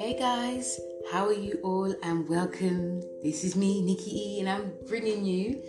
[0.00, 0.80] Hey guys,
[1.12, 3.02] how are you all and welcome.
[3.22, 5.62] This is me, Nikki E, and I'm bringing you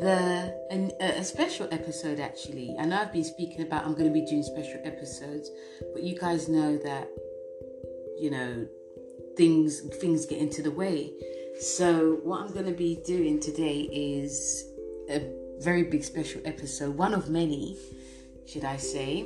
[0.00, 2.74] the an, a special episode actually.
[2.76, 5.48] I know I've been speaking about I'm going to be doing special episodes,
[5.92, 7.08] but you guys know that
[8.18, 8.66] you know
[9.36, 11.12] things things get into the way.
[11.60, 14.64] So what I'm going to be doing today is
[15.08, 15.22] a
[15.60, 17.78] very big special episode, one of many,
[18.44, 19.24] should I say.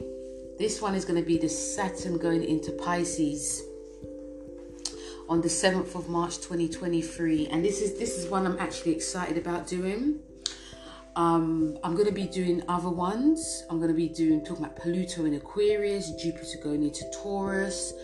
[0.59, 3.62] This one is going to be the Saturn going into Pisces
[5.29, 9.37] on the 7th of March 2023 and this is this is one I'm actually excited
[9.37, 10.21] about doing.
[11.16, 13.65] Um, I'm going to be doing other ones.
[13.71, 17.95] I'm going to be doing talking about Pluto in Aquarius Jupiter going into Taurus.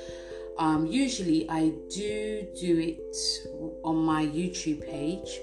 [0.58, 3.16] Um, usually I do do it
[3.84, 5.40] on my YouTube page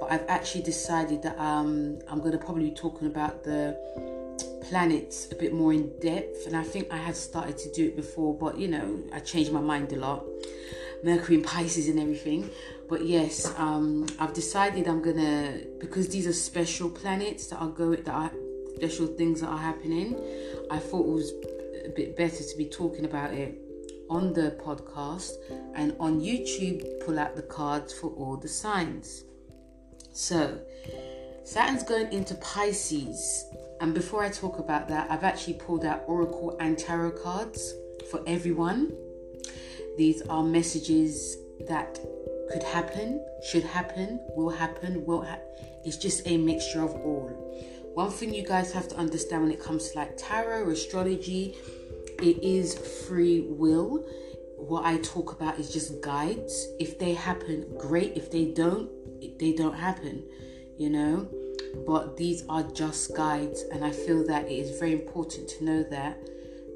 [0.00, 3.76] but I've actually decided that um, I'm going to probably be talking about the
[4.68, 7.96] planets a bit more in depth and I think I have started to do it
[7.96, 10.24] before but you know I changed my mind a lot
[11.04, 12.50] Mercury and Pisces and everything.
[12.88, 18.02] But yes, um, I've decided I'm gonna because these are special planets that are going
[18.02, 18.32] that are
[18.76, 20.16] special things that are happening.
[20.70, 21.32] I thought it was
[21.84, 23.60] a bit better to be talking about it
[24.08, 25.32] on the podcast
[25.74, 26.82] and on YouTube.
[27.04, 29.24] Pull out the cards for all the signs.
[30.12, 30.58] So
[31.44, 33.44] Saturn's going into Pisces,
[33.80, 37.74] and before I talk about that, I've actually pulled out Oracle and Tarot cards
[38.10, 38.92] for everyone
[39.96, 41.36] these are messages
[41.68, 41.98] that
[42.50, 45.38] could happen, should happen, will happen, will ha-
[45.84, 47.30] it's just a mixture of all.
[47.94, 51.54] One thing you guys have to understand when it comes to like tarot, astrology,
[52.20, 54.04] it is free will.
[54.56, 56.68] What I talk about is just guides.
[56.80, 58.16] If they happen, great.
[58.16, 58.90] If they don't,
[59.38, 60.24] they don't happen,
[60.78, 61.28] you know.
[61.86, 65.82] But these are just guides, and I feel that it is very important to know
[65.84, 66.18] that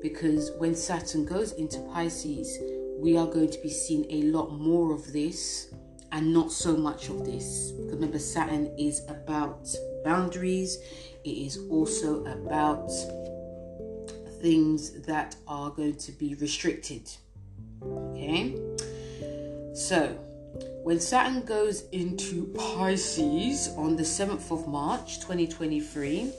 [0.03, 2.59] because when Saturn goes into Pisces,
[2.99, 5.73] we are going to be seeing a lot more of this
[6.13, 7.71] and not so much of this.
[7.73, 9.69] Because remember, Saturn is about
[10.05, 10.79] boundaries,
[11.25, 12.91] it is also about
[14.41, 17.09] things that are going to be restricted.
[17.83, 18.57] Okay,
[19.75, 20.09] so
[20.83, 26.33] when Saturn goes into Pisces on the 7th of March 2023,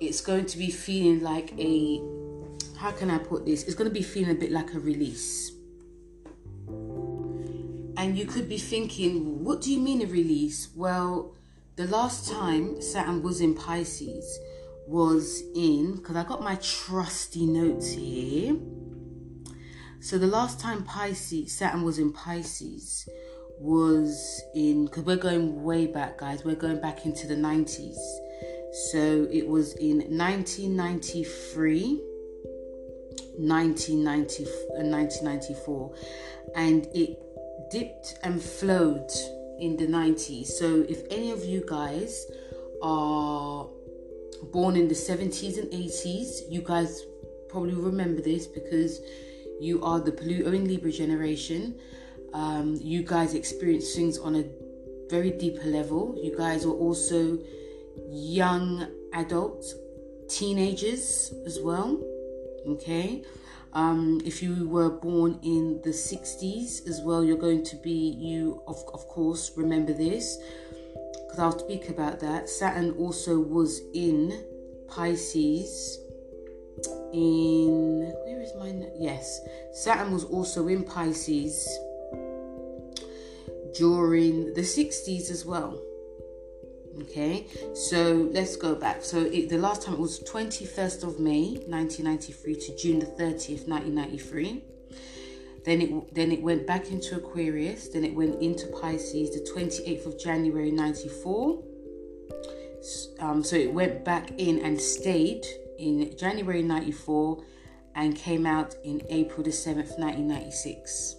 [0.00, 2.02] it's going to be feeling like a
[2.76, 3.62] how can I put this?
[3.62, 5.55] It's going to be feeling a bit like a release
[8.06, 10.68] and you could be thinking, what do you mean a release?
[10.76, 11.34] Well,
[11.74, 14.38] the last time Saturn was in Pisces
[14.86, 18.56] was in, because I got my trusty notes here.
[19.98, 23.08] So the last time Pisces, Saturn was in Pisces
[23.58, 27.96] was in, because we're going way back, guys, we're going back into the 90s.
[28.92, 32.02] So it was in 1993.
[33.38, 37.25] 1990, 1994 uh, and it
[37.70, 39.10] dipped and flowed
[39.58, 40.46] in the 90s.
[40.46, 42.26] So if any of you guys
[42.82, 43.68] are
[44.52, 47.02] born in the 70s and 80s, you guys
[47.48, 49.00] probably remember this because
[49.60, 51.78] you are the Pluto in Libra generation.
[52.34, 54.44] Um, you guys experience things on a
[55.08, 56.18] very deeper level.
[56.22, 57.38] You guys are also
[58.10, 59.74] young adults,
[60.28, 62.02] teenagers as well.
[62.66, 63.24] Okay.
[63.76, 68.62] Um, if you were born in the 60s as well, you're going to be, you
[68.66, 70.38] of, of course, remember this
[70.94, 72.48] because I'll speak about that.
[72.48, 74.46] Saturn also was in
[74.88, 75.98] Pisces
[77.12, 79.42] in, where is my, yes,
[79.74, 81.68] Saturn was also in Pisces
[83.76, 85.78] during the 60s as well.
[87.02, 89.04] Okay, so let's go back.
[89.04, 93.68] So it, the last time it was 21st of May 1993 to June the 30th
[93.68, 94.64] 1993.
[95.64, 97.88] Then it then it went back into Aquarius.
[97.88, 101.62] Then it went into Pisces the 28th of January 94.
[103.18, 105.44] Um, so it went back in and stayed
[105.78, 107.44] in January 94
[107.94, 111.16] and came out in April the 7th 1996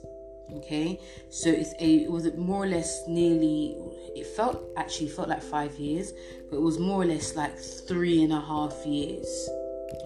[0.55, 0.99] okay?
[1.29, 3.77] So it's a it was more or less nearly
[4.15, 6.13] it felt actually felt like five years
[6.49, 9.49] but it was more or less like three and a half years.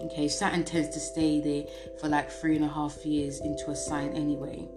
[0.04, 0.28] Okay?
[0.28, 1.64] Saturn tends to stay there
[2.00, 4.68] for like three and a half years into a sign anyway.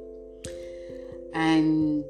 [1.34, 2.06] And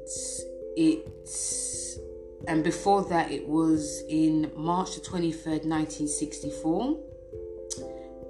[0.76, 1.98] it's
[2.46, 6.98] and before that it was in march the 23rd 1964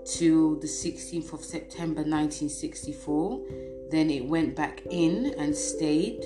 [0.05, 3.43] till the 16th of september 1964
[3.91, 6.25] then it went back in and stayed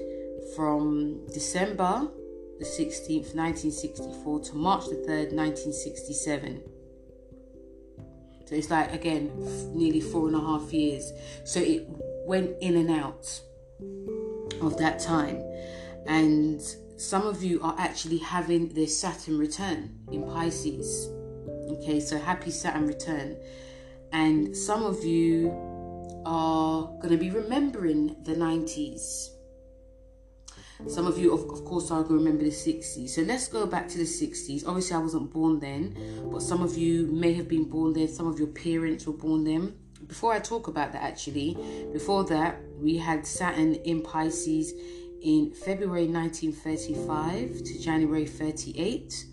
[0.57, 2.09] from December
[2.59, 6.63] the 16th, 1964 to March the 3rd, 1967.
[8.47, 9.31] So it's like, again,
[9.75, 11.13] nearly four and a half years.
[11.45, 11.87] So it
[12.27, 13.41] went in and out.
[14.61, 15.43] of that time.
[16.07, 16.61] And
[16.97, 21.09] some of you are actually having their Saturn return in Pisces.
[21.71, 23.37] Okay, so happy Saturn return.
[24.13, 25.49] And some of you
[26.25, 29.29] are going to be remembering the 90s.
[30.89, 33.11] Some of you, of, of course, are going to remember the 60s.
[33.11, 34.67] So let's go back to the 60s.
[34.67, 35.97] Obviously, I wasn't born then,
[36.33, 38.09] but some of you may have been born then.
[38.09, 39.75] Some of your parents were born then.
[40.07, 41.57] Before I talk about that, actually,
[41.93, 44.73] before that, we had Saturn in Pisces
[45.23, 49.27] in February 1935 to January 38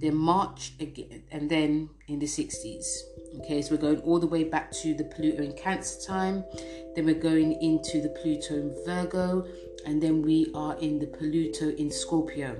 [0.00, 2.86] then March again, and then in the 60s.
[3.36, 6.44] Okay, so we're going all the way back to the Pluto in Cancer time,
[6.94, 9.46] then we're going into the Pluto in Virgo,
[9.86, 12.56] and then we are in the Pluto in Scorpio.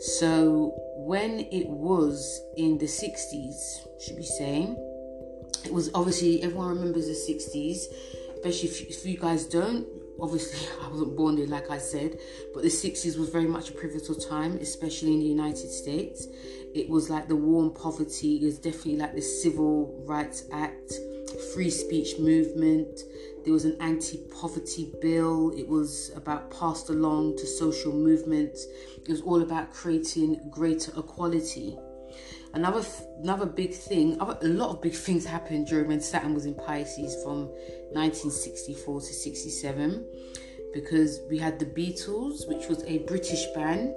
[0.00, 4.76] So when it was in the 60s, should be saying,
[5.64, 7.86] it was obviously everyone remembers the 60s,
[8.34, 9.86] especially if, if you guys don't,
[10.20, 12.18] obviously I wasn't born there, like I said,
[12.52, 16.26] but the 60s was very much a pivotal time, especially in the United States.
[16.74, 20.92] It was like the war on poverty, it was definitely like the Civil Rights Act,
[21.54, 23.00] free speech movement.
[23.44, 28.66] There was an anti poverty bill, it was about passed along to social movements,
[28.96, 31.78] it was all about creating greater equality.
[32.54, 32.84] Another
[33.22, 37.22] another big thing, a lot of big things happened during when Saturn was in Pisces
[37.22, 37.46] from
[37.92, 40.06] 1964 to 67
[40.72, 43.96] because we had the Beatles, which was a British band.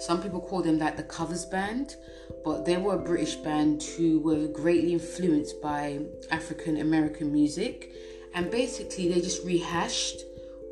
[0.00, 1.96] Some people call them like the covers band,
[2.44, 7.92] but they were a British band who were greatly influenced by African American music,
[8.34, 10.22] and basically they just rehashed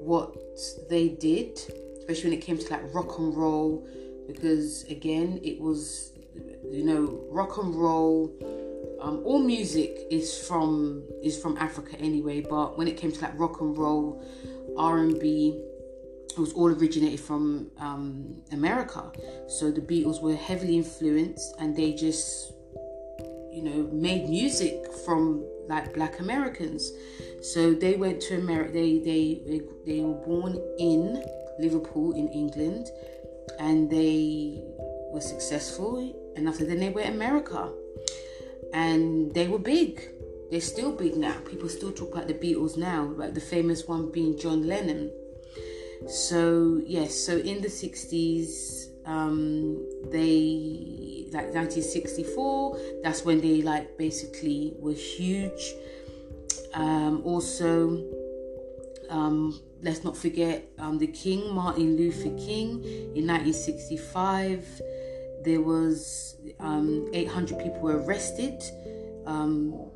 [0.01, 0.37] what
[0.89, 1.59] they did,
[1.99, 3.87] especially when it came to like rock and roll,
[4.27, 6.13] because again it was
[6.71, 8.33] you know, rock and roll,
[9.01, 12.41] um, all music is from is from Africa anyway.
[12.41, 14.23] But when it came to like rock and roll,
[14.77, 15.63] R and B,
[16.39, 19.11] was all originated from um, America.
[19.49, 22.53] So the Beatles were heavily influenced, and they just,
[23.53, 26.93] you know, made music from like Black Americans.
[27.43, 28.73] So they went to America.
[28.73, 31.25] They they they, they were born in
[31.59, 32.87] Liverpool in England,
[33.59, 34.63] and they
[35.13, 37.73] were successful enough that then they went America
[38.73, 40.03] and they were big.
[40.51, 41.39] They're still big now.
[41.51, 45.11] People still talk about the Beatles now, like the famous one being John Lennon.
[46.07, 52.79] So yes, so in the 60s, um, they like 1964.
[53.03, 55.75] That's when they like basically were huge.
[56.75, 58.05] Um, also,
[59.09, 62.83] um, let's not forget um, the King, Martin Luther King,
[63.15, 64.83] in 1965
[65.47, 68.61] there was um, 800 people were arrested
[69.27, 69.91] um,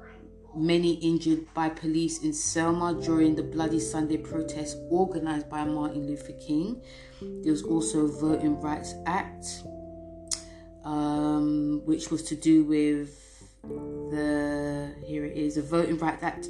[0.55, 6.33] many injured by police in selma during the bloody sunday protest organized by martin luther
[6.33, 6.83] king.
[7.21, 9.63] There was also a voting rights act
[10.85, 13.17] um, which was to do with
[13.63, 16.49] the here it is a voting rights act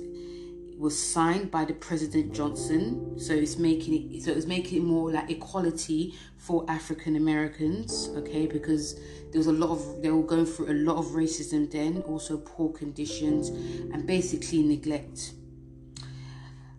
[0.81, 3.19] was signed by the President Johnson.
[3.21, 8.47] So it's making it so it's making it more like equality for African Americans, okay?
[8.47, 8.94] Because
[9.31, 12.38] there was a lot of they were going through a lot of racism then, also
[12.38, 15.34] poor conditions and basically neglect.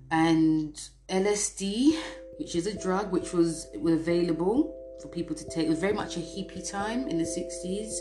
[0.10, 0.75] And
[1.08, 1.96] LSD,
[2.39, 5.67] which is a drug which was available for people to take.
[5.67, 8.00] It was very much a hippie time in the 60s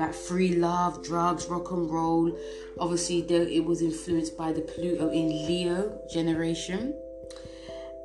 [0.00, 2.36] about free love, drugs, rock and roll.
[2.78, 6.94] Obviously, it was influenced by the Pluto in Leo generation.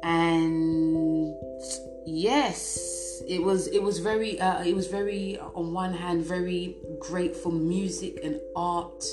[0.04, 1.36] And
[2.06, 7.36] yes, it was it was very uh, it was very on one hand very great
[7.36, 9.04] for music and art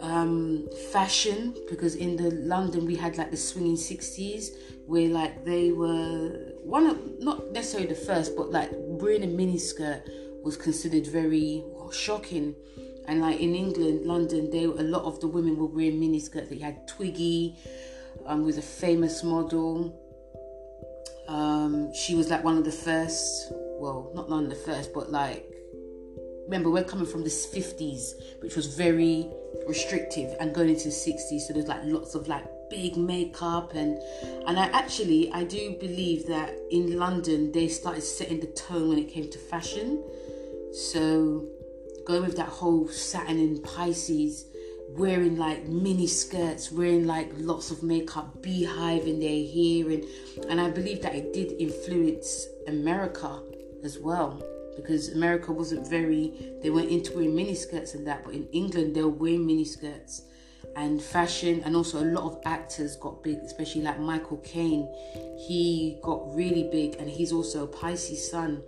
[0.00, 4.50] um, fashion because in the London we had like the swinging 60s
[4.86, 9.58] where like they were one of not necessarily the first but like wearing a mini
[9.58, 10.02] skirt
[10.42, 12.54] was considered very shocking.
[13.06, 16.20] And like in England London they were a lot of the women were wearing mini
[16.20, 17.56] skirts they had Twiggy
[18.26, 19.98] um, was a famous model.
[21.26, 25.10] Um, she was like one of the first well not one of the first but
[25.10, 25.46] like
[26.44, 29.30] remember we're coming from the 50s which was very
[29.66, 33.98] restrictive and going into the 60s so there's like lots of like big makeup and
[34.46, 38.98] and I actually I do believe that in London they started setting the tone when
[38.98, 40.02] it came to fashion
[40.72, 41.46] so
[42.06, 44.46] going with that whole Saturn in Pisces
[44.90, 50.04] wearing like mini skirts wearing like lots of makeup beehive in their hair and
[50.48, 53.42] and I believe that it did influence America
[53.84, 54.42] as well
[54.78, 56.32] because America wasn't very
[56.62, 59.64] they weren't into wearing mini skirts and that, but in England they were wearing mini
[59.64, 60.22] skirts.
[60.76, 64.86] and fashion, and also a lot of actors got big, especially like Michael Caine.
[65.46, 68.62] He got really big, and he's also a Pisces sun,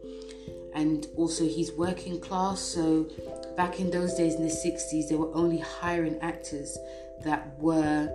[0.75, 2.61] and also he's working class.
[2.61, 3.09] So
[3.57, 6.79] back in those days in the 60s, they were only hiring actors
[7.25, 8.09] that were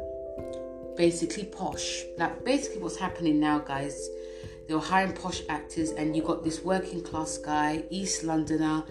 [0.98, 2.04] basically posh.
[2.18, 4.10] Like basically what's happening now, guys.
[4.68, 8.84] They were hiring posh actors, and you got this working class guy, East Londoner,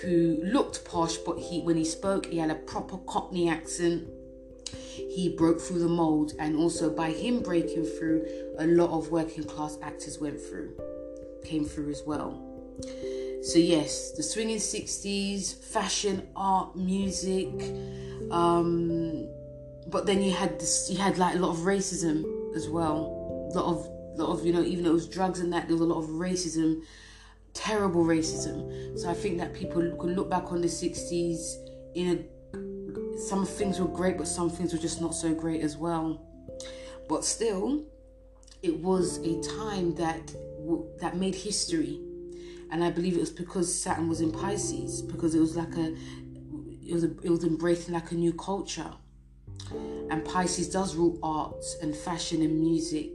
[0.00, 4.08] who looked posh, but he when he spoke, he had a proper Cockney accent.
[4.72, 8.26] He broke through the mold, and also by him breaking through,
[8.58, 10.72] a lot of working class actors went through,
[11.44, 12.47] came through as well.
[13.42, 17.48] So yes, the swinging '60s, fashion, art, music,
[18.30, 19.28] um,
[19.86, 23.58] but then you had this, you had like a lot of racism as well, a
[23.58, 23.86] lot of,
[24.18, 26.02] lot of you know, even though it was drugs and that, there was a lot
[26.02, 26.82] of racism
[27.54, 28.96] terrible racism.
[28.96, 31.38] So I think that people can look back on the 60s
[31.94, 32.38] in a
[33.18, 36.24] some things were great, but some things were just not so great as well.
[37.08, 37.84] But still,
[38.62, 40.32] it was a time that
[41.00, 42.00] that made history,
[42.70, 45.94] and I believe it was because Saturn was in Pisces, because it was like a
[46.86, 48.92] it was a, it was embracing like a new culture,
[50.10, 53.10] and Pisces does rule arts and fashion and music,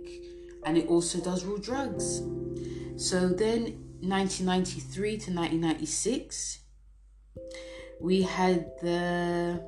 [0.65, 2.21] and it also does rule drugs.
[2.95, 6.59] So then 1993 to 1996
[8.03, 9.63] we had the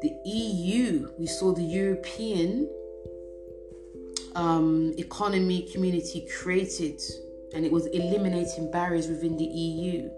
[0.00, 2.68] the EU we saw the European
[4.34, 7.00] um, economy community created
[7.54, 10.08] and it was eliminating barriers within the EU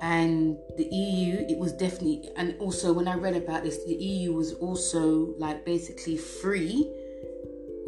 [0.00, 4.32] and the EU it was definitely and also when I read about this the EU
[4.32, 6.88] was also like basically free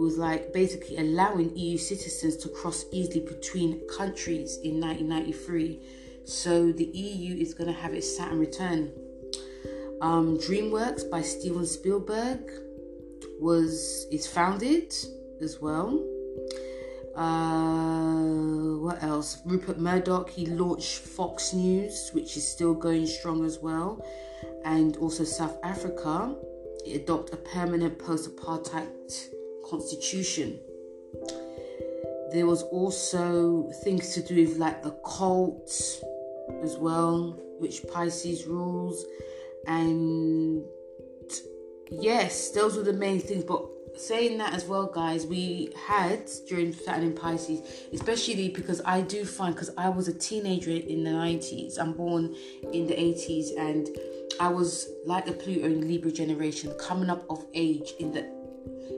[0.00, 5.79] It was like basically allowing EU citizens to cross easily between countries in 1993.
[6.25, 8.93] So the EU is going to have its Saturn return.
[10.00, 12.50] Um, DreamWorks by Steven Spielberg
[13.40, 14.95] was is founded
[15.43, 16.02] as well.
[17.21, 19.43] Uh, what else?
[19.45, 24.03] Rupert Murdoch he launched Fox News, which is still going strong as well,
[24.65, 26.35] and also South Africa
[26.95, 28.89] adopt a permanent post-apartheid
[29.69, 30.61] constitution.
[32.33, 35.71] There was also things to do with like the cult
[36.62, 39.05] as well, which Pisces rules.
[39.67, 40.65] And
[41.91, 43.45] yes, those were the main things.
[43.45, 43.67] But
[44.00, 47.61] saying that as well, guys, we had during Saturn in Pisces,
[47.92, 52.35] especially because I do find because I was a teenager in the 90s, I'm born
[52.73, 53.88] in the 80s, and
[54.40, 58.40] I was like the Pluto in Libra generation coming up of age in the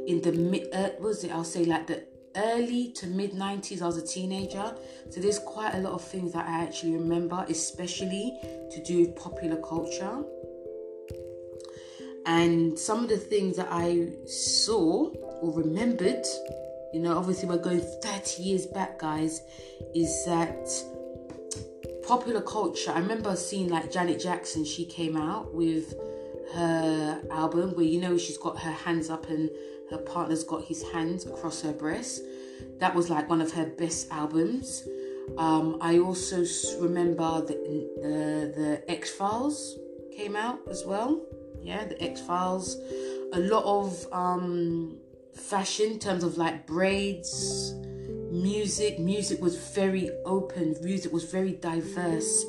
[0.07, 1.33] in the mid, uh, was it?
[1.33, 2.05] I'll say like the
[2.37, 3.83] early to mid 90s.
[3.83, 4.75] I was a teenager,
[5.11, 8.39] so there's quite a lot of things that I actually remember, especially
[8.71, 10.25] to do with popular culture.
[12.27, 15.11] And some of the things that I saw
[15.41, 16.25] or remembered,
[16.93, 19.43] you know, obviously we're going 30 years back, guys,
[19.95, 20.69] is that
[22.07, 22.93] popular culture.
[22.93, 25.95] I remember seeing like Janet Jackson, she came out with
[26.55, 29.49] her album where you know she's got her hands up and
[29.91, 32.23] her partner's got his hands across her breast.
[32.79, 34.87] That was like one of her best albums.
[35.39, 36.45] Um, I also
[36.81, 37.55] remember the
[38.03, 39.79] the, the X Files
[40.15, 41.25] came out as well.
[41.63, 42.77] Yeah, the X Files.
[43.33, 44.99] A lot of um,
[45.35, 47.73] fashion in terms of like braids,
[48.31, 48.99] music.
[48.99, 50.77] Music was very open.
[50.83, 52.45] Music was very diverse.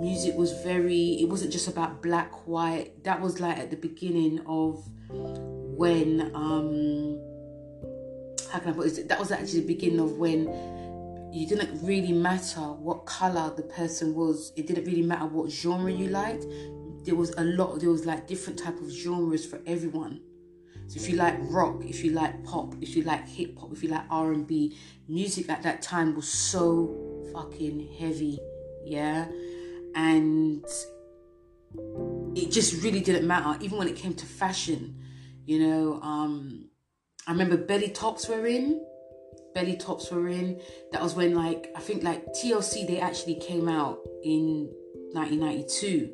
[0.00, 1.20] Music was very.
[1.20, 3.02] It wasn't just about black, white.
[3.04, 7.18] That was like at the beginning of when um
[8.52, 9.08] how can I put it?
[9.08, 10.42] That was actually the beginning of when
[11.32, 14.52] you didn't really matter what color the person was.
[14.56, 16.44] It didn't really matter what genre you liked.
[17.04, 17.80] There was a lot.
[17.80, 20.20] There was like different type of genres for everyone.
[20.86, 23.82] So if you like rock, if you like pop, if you like hip hop, if
[23.82, 24.76] you like R and B,
[25.08, 28.40] music at that time was so fucking heavy,
[28.84, 29.28] yeah,
[29.94, 30.64] and
[32.36, 33.56] it just really didn't matter.
[33.62, 35.00] Even when it came to fashion,
[35.46, 36.70] you know, um,
[37.26, 38.84] I remember belly tops were in.
[39.54, 40.60] Belly tops were in.
[40.92, 44.68] That was when like I think like TLC they actually came out in
[45.12, 46.10] 1992,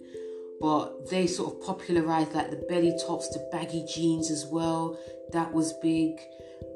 [0.61, 4.99] but they sort of popularized like the belly tops, the baggy jeans as well.
[5.33, 6.19] That was big.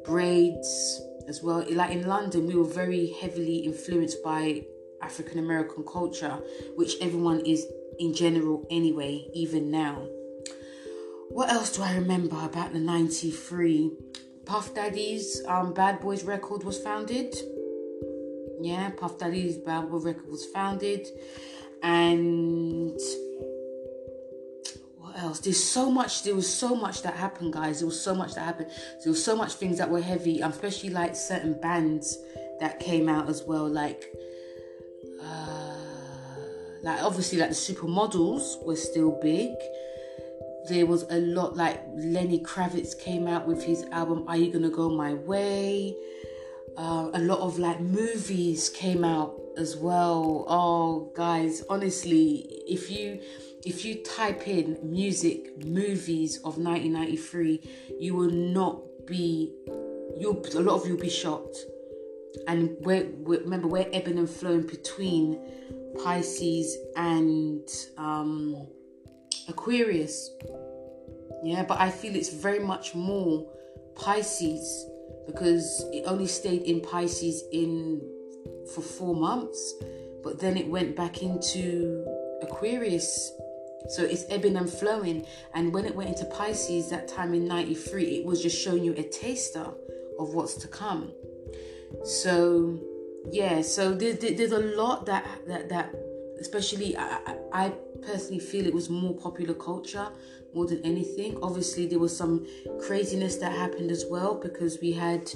[0.05, 1.65] Braids as well.
[1.71, 4.65] Like in London, we were very heavily influenced by
[5.03, 6.39] African American culture,
[6.77, 7.67] which everyone is
[7.99, 10.07] in general anyway, even now.
[11.29, 13.93] What else do I remember about the 93?
[14.47, 17.35] Puff Daddy's um, Bad Boys record was founded.
[18.61, 21.07] Yeah, Puff Daddy's Bad Boy record was founded.
[21.83, 22.99] And
[25.21, 25.41] else?
[25.41, 26.23] There's so much.
[26.23, 27.81] There was so much that happened, guys.
[27.81, 28.71] There was so much that happened.
[29.03, 32.19] There was so much things that were heavy, especially like certain bands
[32.61, 34.05] that came out as well, like.
[35.23, 35.77] Uh,
[36.83, 39.51] like obviously, like the supermodels were still big.
[40.69, 44.71] There was a lot like Lenny Kravitz came out with his album "Are You Gonna
[44.71, 45.95] Go My Way."
[46.77, 50.45] Uh, a lot of like movies came out as well.
[50.49, 53.21] Oh, guys, honestly, if you
[53.65, 57.61] if you type in music movies of 1993,
[57.99, 59.53] you will not be
[60.17, 61.59] you a lot of you will be shocked.
[62.47, 65.41] And we're, we're, remember we're ebbing and flowing between
[66.03, 68.69] Pisces and um,
[69.49, 70.31] Aquarius.
[71.43, 73.51] Yeah, but I feel it's very much more
[73.97, 74.87] Pisces
[75.33, 78.01] because it only stayed in Pisces in
[78.75, 79.75] for four months,
[80.23, 82.05] but then it went back into
[82.43, 83.33] Aquarius.
[83.89, 85.27] So it's ebbing and flowing.
[85.55, 88.93] And when it went into Pisces that time in 93, it was just showing you
[88.97, 89.67] a taster
[90.19, 91.13] of what's to come.
[92.05, 92.79] So
[93.31, 95.95] yeah, so there's, there's a lot that that that
[96.41, 97.73] especially I, I
[98.03, 100.09] personally feel it was more popular culture
[100.55, 101.39] more than anything.
[101.43, 102.47] Obviously, there was some
[102.81, 105.31] craziness that happened as well because we had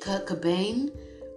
[0.00, 0.90] Kurt Cobain,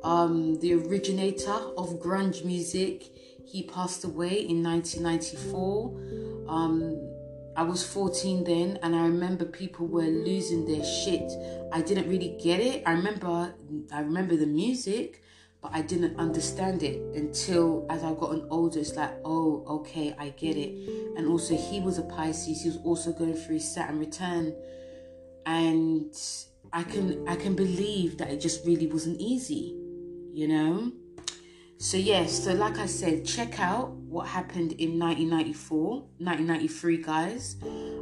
[0.03, 3.03] um, the originator of grunge music.
[3.45, 6.45] He passed away in 1994.
[6.47, 7.11] Um,
[7.55, 11.29] I was 14 then, and I remember people were losing their shit.
[11.73, 12.83] I didn't really get it.
[12.85, 13.53] I remember,
[13.91, 15.21] I remember the music,
[15.61, 18.79] but I didn't understand it until as I've gotten older.
[18.79, 20.71] It's like, oh, okay, I get it.
[21.17, 22.63] And also, he was a Pisces.
[22.63, 24.55] He was also going through Saturn return,
[25.45, 26.13] and
[26.73, 29.75] I can I can believe that it just really wasn't easy,
[30.33, 30.91] you know.
[31.77, 37.55] So yes, so like I said, check out what happened in 1994, 1993, guys.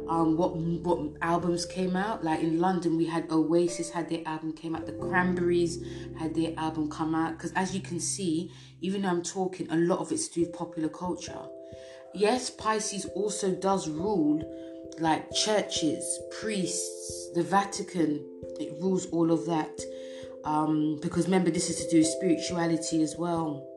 [0.08, 2.24] Um, what what albums came out?
[2.24, 4.86] Like in London, we had Oasis had their album came out.
[4.86, 5.78] The Cranberries
[6.18, 7.38] had their album come out.
[7.38, 10.40] Because as you can see, even though I'm talking, a lot of it's to do
[10.42, 11.42] with popular culture.
[12.12, 14.42] Yes, Pisces also does rule
[14.98, 18.26] like churches, priests, the Vatican.
[18.58, 19.80] It rules all of that
[20.44, 23.69] um, because remember this is to do with spirituality as well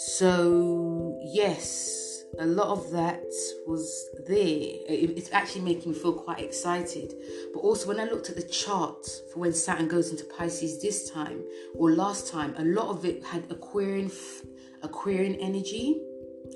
[0.00, 2.00] so yes
[2.38, 3.24] a lot of that
[3.66, 4.78] was there.
[4.88, 7.12] It's actually making me feel quite excited.
[7.52, 11.10] But also when i looked at the chart for when saturn goes into pisces this
[11.10, 14.10] time or last time a lot of it had aquarian
[14.82, 16.00] aquarian energy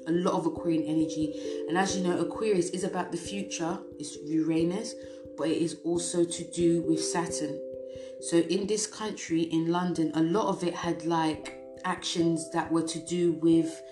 [0.07, 1.35] a lot of aquarian energy.
[1.69, 4.95] And as you know aquarius is about the future it's uranus
[5.37, 7.61] but it is also to do with saturn.
[8.21, 12.83] So in this country, in London, a lot of it had like actions that were
[12.83, 13.83] to do with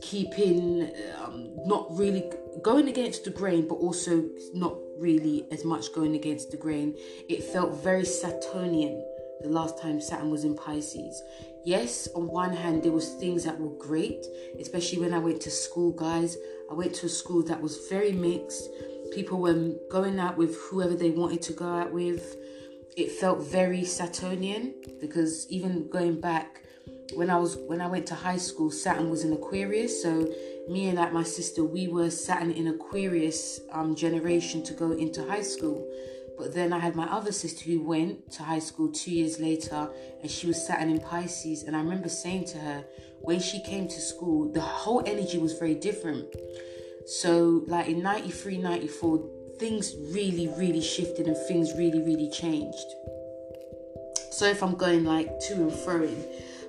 [0.00, 2.30] keeping um, not really
[2.62, 6.94] going against the grain, but also not really as much going against the grain.
[7.28, 9.04] It felt very Saturnian
[9.40, 11.22] the last time Saturn was in Pisces.
[11.64, 14.24] Yes, on one hand, there was things that were great,
[14.58, 16.36] especially when I went to school, guys.
[16.70, 18.68] I went to a school that was very mixed.
[19.12, 22.36] People were going out with whoever they wanted to go out with
[22.98, 26.64] it felt very Saturnian because even going back
[27.14, 30.02] when I was when I went to high school, Saturn was in Aquarius.
[30.02, 30.32] So
[30.68, 35.26] me and like my sister, we were Saturn in Aquarius um, generation to go into
[35.26, 35.88] high school.
[36.36, 39.90] But then I had my other sister who went to high school two years later,
[40.22, 41.64] and she was Saturn in Pisces.
[41.64, 42.84] And I remember saying to her
[43.20, 46.26] when she came to school, the whole energy was very different.
[47.06, 52.76] So like in 93, 94, things really, really shifted and things really, really changed.
[54.30, 56.08] So if I'm going like to and fro.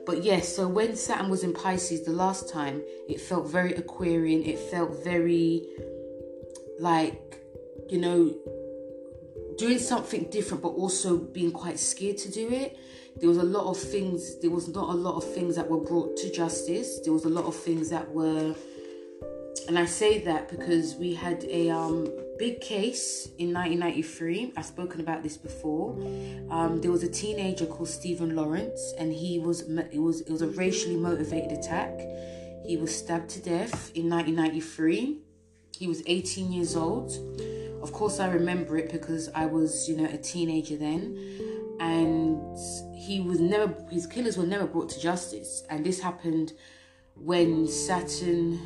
[0.10, 4.43] But yes, so when Saturn was in Pisces the last time, it felt very Aquarian.
[4.43, 5.67] It felt very
[6.80, 7.39] like,
[7.89, 8.34] you know,
[9.60, 12.76] doing something different, but also being quite scared to do it.
[13.17, 15.80] There was a lot of things, there was not a lot of things that were
[15.80, 17.02] brought to justice.
[17.04, 18.56] There was a lot of things that were
[19.67, 22.08] and I say that because we had a um,
[22.39, 24.54] big case in 1993.
[24.56, 25.91] I've spoken about this before.
[26.49, 30.41] Um, there was a teenager called Stephen Lawrence, and he was it was it was
[30.41, 31.99] a racially motivated attack.
[32.65, 35.19] He was stabbed to death in 1993.
[35.78, 37.12] He was 18 years old.
[37.84, 41.17] Of course, I remember it because I was, you know, a teenager then,
[41.80, 42.58] and
[42.95, 45.63] he was never his killers were never brought to justice.
[45.69, 46.54] And this happened
[47.15, 48.60] when Saturn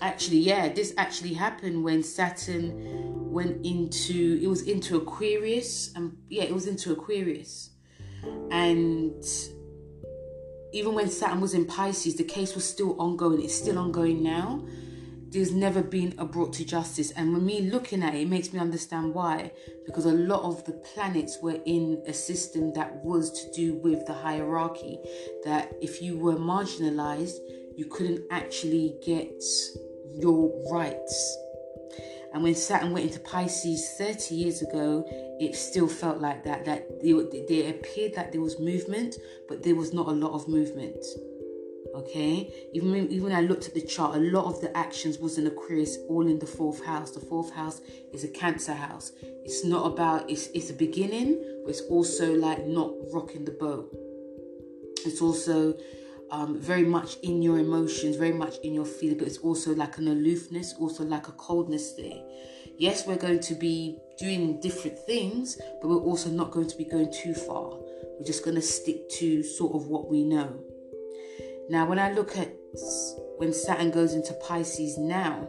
[0.00, 6.42] actually yeah this actually happened when saturn went into it was into aquarius and yeah
[6.42, 7.70] it was into aquarius
[8.50, 9.24] and
[10.72, 14.64] even when saturn was in pisces the case was still ongoing it's still ongoing now
[15.30, 17.10] there's never been a brought to justice.
[17.10, 19.52] And when me looking at it, it makes me understand why.
[19.84, 24.06] Because a lot of the planets were in a system that was to do with
[24.06, 24.98] the hierarchy.
[25.44, 27.36] That if you were marginalized,
[27.76, 29.42] you couldn't actually get
[30.14, 31.36] your rights.
[32.32, 35.04] And when Saturn went into Pisces 30 years ago,
[35.40, 36.64] it still felt like that.
[36.66, 39.16] That there appeared that there was movement,
[39.48, 41.04] but there was not a lot of movement
[41.94, 45.18] okay even when, even when i looked at the chart a lot of the actions
[45.18, 47.80] was in aquarius all in the fourth house the fourth house
[48.12, 49.12] is a cancer house
[49.44, 53.90] it's not about it's it's a beginning but it's also like not rocking the boat
[55.06, 55.74] it's also
[56.30, 59.98] um, very much in your emotions very much in your feeling but it's also like
[59.98, 62.22] an aloofness also like a coldness there
[62.76, 66.84] yes we're going to be doing different things but we're also not going to be
[66.84, 67.78] going too far
[68.18, 70.58] we're just going to stick to sort of what we know
[71.70, 72.50] now, when I look at
[73.36, 75.48] when Saturn goes into Pisces now,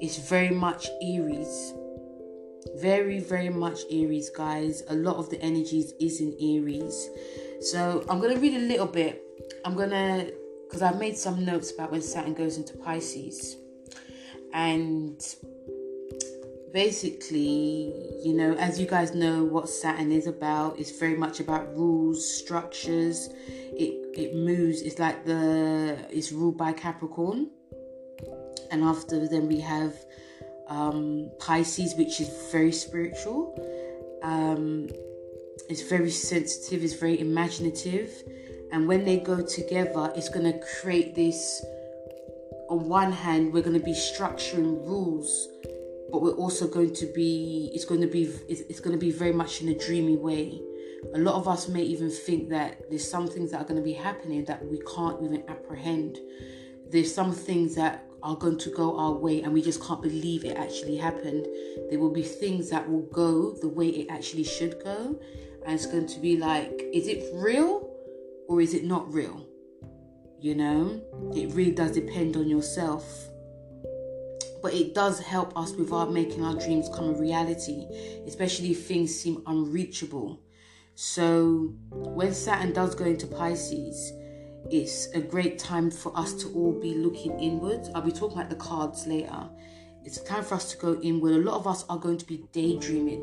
[0.00, 1.74] it's very much Aries.
[2.80, 4.82] Very, very much Aries, guys.
[4.88, 7.08] A lot of the energies is in Aries.
[7.60, 9.22] So I'm going to read a little bit.
[9.64, 10.32] I'm to,
[10.66, 13.56] because I've made some notes about when Saturn goes into Pisces.
[14.52, 15.20] And
[16.72, 17.92] basically,
[18.24, 22.38] you know, as you guys know what Saturn is about, it's very much about rules,
[22.38, 23.28] structures
[23.72, 24.82] it it moves.
[24.82, 27.50] It's like the it's ruled by Capricorn,
[28.70, 29.94] and after then we have
[30.68, 33.54] um, Pisces, which is very spiritual.
[34.22, 34.88] Um,
[35.68, 36.82] it's very sensitive.
[36.82, 38.10] It's very imaginative,
[38.72, 41.64] and when they go together, it's going to create this.
[42.68, 45.48] On one hand, we're going to be structuring rules
[46.12, 49.32] but we're also going to be it's going to be it's, going to be very
[49.32, 50.60] much in a dreamy way
[51.14, 53.82] a lot of us may even think that there's some things that are going to
[53.82, 56.18] be happening that we can't even apprehend.
[56.88, 60.44] There's some things that are going to go our way and we just can't believe
[60.44, 61.46] it actually happened.
[61.88, 65.18] There will be things that will go the way it actually should go.
[65.64, 67.89] And it's going to be like, is it real
[68.50, 69.46] or is it not real?
[70.40, 71.00] You know,
[71.34, 73.04] it really does depend on yourself.
[74.62, 77.86] But it does help us with our making our dreams come a reality,
[78.26, 80.42] especially if things seem unreachable
[81.02, 84.12] so when Saturn does go into Pisces,
[84.70, 87.88] it's a great time for us to all be looking inwards.
[87.94, 89.48] I'll be talking about the cards later.
[90.04, 91.32] It's time for us to go inward.
[91.32, 93.20] A lot of us are going to be daydreaming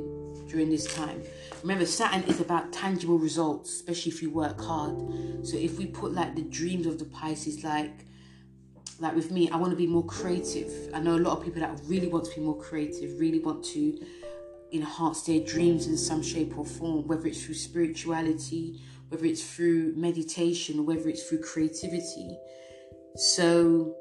[0.47, 1.21] during this time.
[1.61, 4.97] Remember, Saturn is about tangible results, especially if you work hard.
[5.45, 8.05] So if we put like the dreams of the Pisces, like
[8.99, 10.71] like with me, I want to be more creative.
[10.93, 13.63] I know a lot of people that really want to be more creative, really want
[13.65, 13.99] to
[14.73, 19.93] enhance their dreams in some shape or form, whether it's through spirituality, whether it's through
[19.95, 22.37] meditation, whether it's through creativity.
[23.15, 23.95] So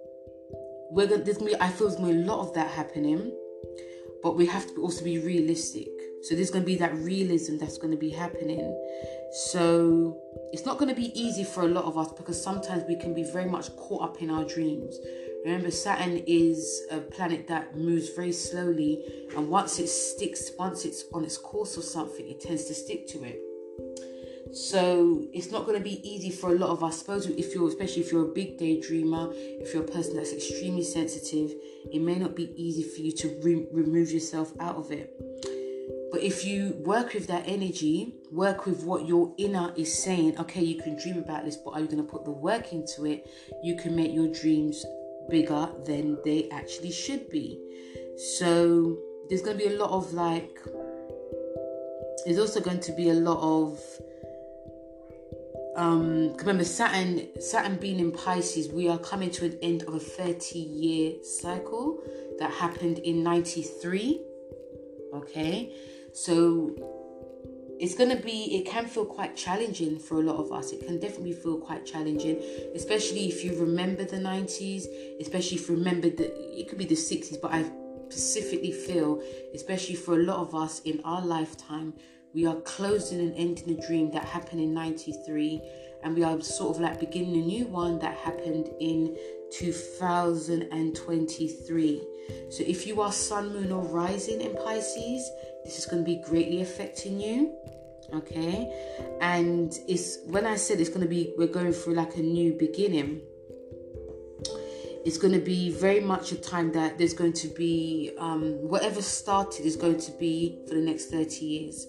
[0.90, 3.32] we're gonna, there's gonna be, I feel there's gonna be a lot of that happening,
[4.22, 5.88] but we have to also be realistic.
[6.28, 8.74] So there's gonna be that realism that's gonna be happening.
[9.50, 10.20] So
[10.52, 13.22] it's not gonna be easy for a lot of us because sometimes we can be
[13.22, 14.98] very much caught up in our dreams.
[15.44, 19.00] Remember, Saturn is a planet that moves very slowly,
[19.36, 23.06] and once it sticks, once it's on its course or something, it tends to stick
[23.08, 23.40] to it.
[24.52, 26.98] So it's not going to be easy for a lot of us.
[26.98, 30.82] Suppose if you're, especially if you're a big daydreamer, if you're a person that's extremely
[30.82, 31.52] sensitive,
[31.92, 35.12] it may not be easy for you to re- remove yourself out of it.
[36.16, 40.62] But if you work with that energy, work with what your inner is saying, okay,
[40.62, 43.28] you can dream about this, but are you going to put the work into it?
[43.62, 44.82] You can make your dreams
[45.28, 47.60] bigger than they actually should be.
[48.38, 48.96] So
[49.28, 50.58] there's going to be a lot of like,
[52.24, 53.78] there's also going to be a lot of
[55.76, 60.00] um remember Saturn Saturn being in Pisces we are coming to an end of a
[60.00, 62.02] 30 year cycle
[62.38, 64.22] that happened in 93
[65.12, 65.70] okay
[66.16, 66.74] so
[67.78, 70.72] it's going to be it can feel quite challenging for a lot of us.
[70.72, 72.42] It can definitely feel quite challenging
[72.74, 74.86] especially if you remember the 90s
[75.20, 77.70] especially if you remember the it could be the 60s but i
[78.08, 79.20] specifically feel
[79.54, 81.92] especially for a lot of us in our lifetime
[82.32, 85.60] we are closing and ending a dream that happened in 93
[86.02, 89.14] and we are sort of like beginning a new one that happened in
[89.52, 92.02] 2023
[92.50, 95.30] so if you are sun moon or rising in pisces
[95.66, 97.54] this is going to be greatly affecting you
[98.14, 98.72] okay?
[99.20, 102.52] And it's when i said it's going to be we're going through like a new
[102.52, 103.20] beginning
[105.06, 109.00] it's going to be very much a time that there's going to be um, whatever
[109.00, 111.86] started is going to be for the next 30 years.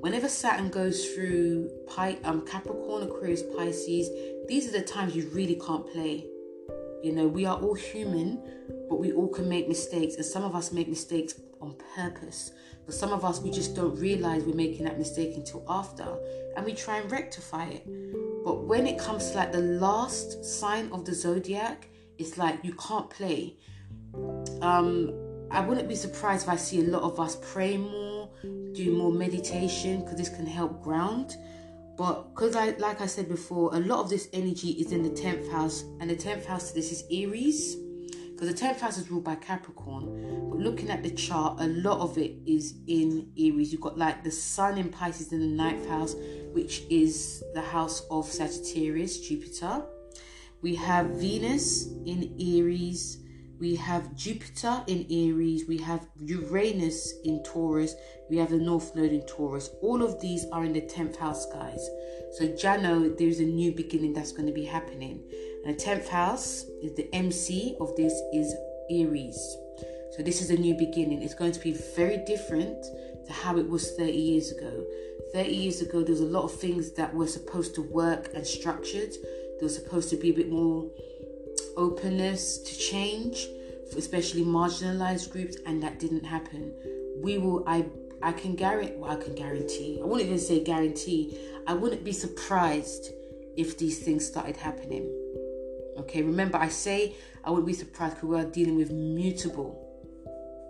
[0.00, 4.10] Whenever saturn goes through Pi- um, capricorn aquarius pisces
[4.48, 6.26] these are the times you really can't play.
[7.04, 8.42] You know, we are all human,
[8.88, 12.50] but we all can make mistakes, and some of us make mistakes on purpose.
[12.88, 16.06] But some of us, we just don't realize we're making that mistake until after,
[16.56, 17.86] and we try and rectify it.
[18.42, 22.72] But when it comes to like the last sign of the zodiac, it's like you
[22.72, 23.58] can't play.
[24.62, 25.12] Um,
[25.50, 28.30] I wouldn't be surprised if I see a lot of us pray more,
[28.72, 31.36] do more meditation, because this can help ground.
[31.98, 35.10] But because I, like I said before, a lot of this energy is in the
[35.10, 37.76] tenth house, and the tenth house to this is Aries,
[38.38, 40.48] because the tenth house is ruled by Capricorn.
[40.48, 43.72] But looking at the chart, a lot of it is in Aries.
[43.72, 46.14] You've got like the Sun in Pisces in the ninth house,
[46.52, 49.82] which is the house of Sagittarius, Jupiter.
[50.62, 53.18] We have Venus in Aries
[53.58, 57.94] we have Jupiter in Aries, we have Uranus in Taurus,
[58.30, 59.70] we have the North Node in Taurus.
[59.82, 61.84] All of these are in the 10th house, guys.
[62.34, 65.24] So, Jano, there's a new beginning that's going to be happening.
[65.64, 68.54] And the 10th house is the MC of this is
[68.90, 69.56] Aries.
[70.16, 71.22] So, this is a new beginning.
[71.22, 72.82] It's going to be very different
[73.26, 74.84] to how it was 30 years ago.
[75.32, 78.46] 30 years ago, there was a lot of things that were supposed to work and
[78.46, 79.12] structured.
[79.12, 80.90] There was supposed to be a bit more
[81.76, 83.46] openness to change,
[83.96, 86.72] especially marginalized groups, and that didn't happen.
[87.22, 87.86] We will, I,
[88.22, 92.12] I can guarantee, well, I can guarantee, I wouldn't even say guarantee, I wouldn't be
[92.12, 93.12] surprised
[93.56, 95.17] if these things started happening.
[95.98, 99.84] Okay, remember, I say I wouldn't be surprised because we are dealing with mutable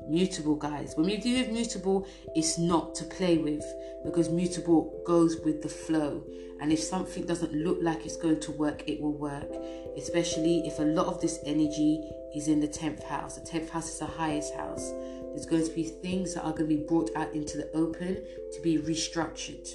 [0.08, 0.94] mutable guys.
[0.96, 3.64] When we deal with mutable it's not to play with
[4.04, 6.24] because mutable goes with the flow.
[6.60, 9.50] And if something doesn't look like it's going to work it will work.
[9.96, 12.02] Especially if a lot of this energy
[12.34, 13.36] is in the 10th house.
[13.36, 14.92] The 10th house is the highest house.
[15.34, 18.24] There's going to be things that are going to be brought out into the open
[18.52, 19.68] to be restructured.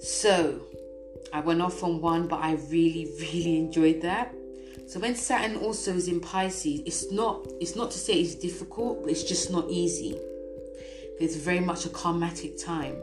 [0.00, 0.60] So
[1.32, 4.34] i went off on one but i really really enjoyed that
[4.86, 9.02] so when Saturn also is in Pisces, it's not it's not to say it's difficult,
[9.02, 10.16] but it's just not easy.
[11.18, 12.96] It's very much a karmatic time.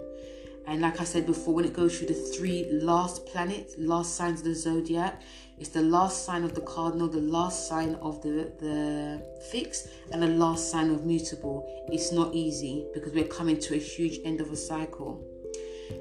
[0.66, 4.40] And like I said before, when it goes through the three last planets, last signs
[4.40, 5.22] of the zodiac,
[5.60, 10.24] it's the last sign of the cardinal, the last sign of the, the fixed, and
[10.24, 11.68] the last sign of mutable.
[11.92, 15.22] It's not easy because we're coming to a huge end of a cycle.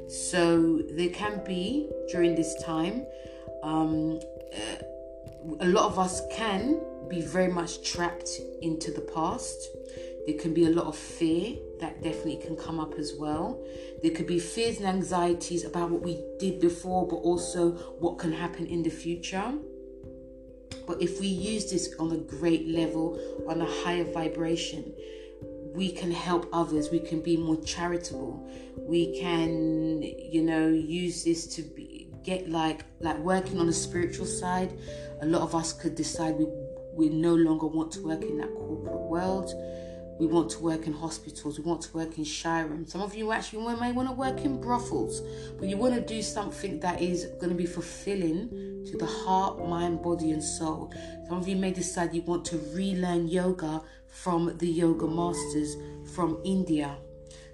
[0.09, 3.07] So there can be during this time
[3.63, 4.21] um,
[5.61, 9.69] a lot of us can be very much trapped into the past.
[10.27, 13.61] There can be a lot of fear that definitely can come up as well.
[14.03, 18.33] There could be fears and anxieties about what we did before, but also what can
[18.33, 19.53] happen in the future.
[20.87, 24.93] But if we use this on a great level, on a higher vibration,
[25.75, 26.91] we can help others.
[26.91, 28.49] We can be more charitable.
[28.77, 34.27] We can, you know, use this to be, get like like working on the spiritual
[34.27, 34.73] side
[35.23, 36.47] a lot of us could decide we
[36.95, 39.55] we no longer want to work in that corporate world.
[40.21, 41.59] We want to work in hospitals.
[41.59, 42.87] We want to work in Shiram.
[42.89, 45.23] Some of you actually may want to work in brothels,
[45.59, 48.51] but you want to do something that is going to be fulfilling
[48.85, 50.93] to the heart, mind, body, and soul.
[51.29, 53.81] Some of you may decide you want to relearn yoga
[54.13, 55.77] from the yoga masters
[56.15, 56.97] from India.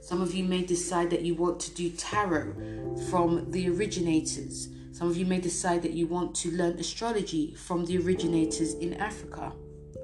[0.01, 2.55] Some of you may decide that you want to do tarot
[3.11, 4.69] from the originators.
[4.93, 8.95] Some of you may decide that you want to learn astrology from the originators in
[8.95, 9.53] Africa.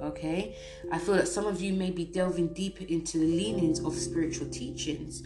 [0.00, 0.56] Okay,
[0.92, 4.48] I feel that some of you may be delving deeper into the leanings of spiritual
[4.48, 5.22] teachings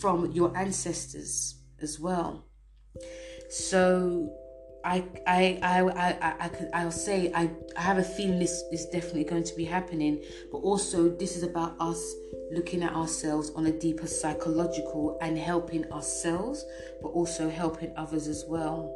[0.00, 2.44] from your ancestors as well.
[3.50, 4.32] So,
[4.84, 8.86] I, I, I, I, I, could, I'll say I, I have a feeling this is
[8.86, 12.14] definitely going to be happening, but also this is about us
[12.52, 16.64] looking at ourselves on a deeper psychological and helping ourselves,
[17.02, 18.94] but also helping others as well.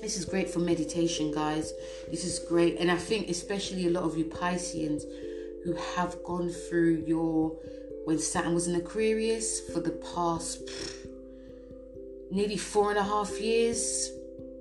[0.00, 1.72] This is great for meditation, guys.
[2.10, 2.78] This is great.
[2.78, 5.04] And I think, especially a lot of you Pisceans
[5.64, 7.56] who have gone through your,
[8.04, 10.70] when Saturn was in Aquarius for the past
[12.30, 14.10] nearly four and a half years.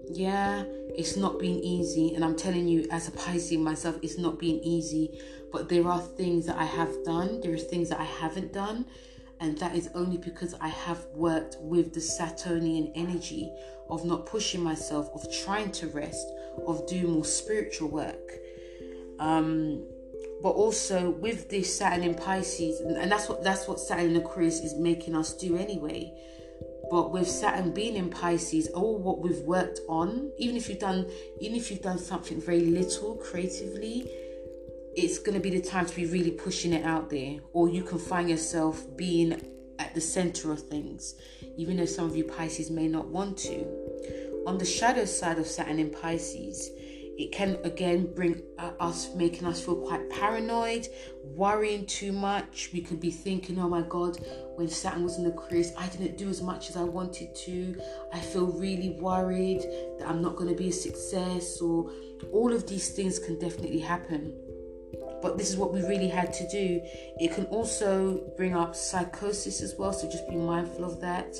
[0.09, 0.63] Yeah,
[0.95, 2.15] it's not been easy.
[2.15, 5.19] And I'm telling you, as a Pisces myself, it's not been easy
[5.51, 8.85] but there are things that I have done, there are things that I haven't done,
[9.39, 13.51] and that is only because I have worked with the Saturnian energy
[13.89, 16.27] of not pushing myself, of trying to rest,
[16.65, 18.33] of doing more spiritual work.
[19.19, 19.85] Um,
[20.41, 24.59] but also with this Saturn in Pisces, and that's what that's what Saturn in Aquarius
[24.59, 26.13] is making us do anyway.
[26.89, 31.09] But with Saturn being in Pisces, all what we've worked on, even if you've done,
[31.39, 34.09] even if you've done something very little creatively,
[34.95, 37.99] it's to be the time to be really pushing it out there, or you can
[37.99, 39.33] find yourself being
[39.79, 41.15] at the center of things,
[41.57, 43.65] even though some of you Pisces may not want to.
[44.47, 46.71] on the shadow side of Saturn in Pisces,
[47.17, 50.87] it can again bring uh, us, making us feel quite paranoid,
[51.23, 52.69] worrying too much.
[52.71, 54.19] We could be thinking, oh my God,
[54.55, 57.75] when Saturn was in the Aquarius, I didn't do as much as I wanted to.
[58.13, 59.61] I feel really worried
[59.97, 61.91] that I'm not going to be a success, or
[62.31, 64.33] all of these things can definitely happen.
[65.21, 66.79] But this is what we really had to do.
[67.19, 71.35] It can also bring up psychosis as well, so just be mindful of that.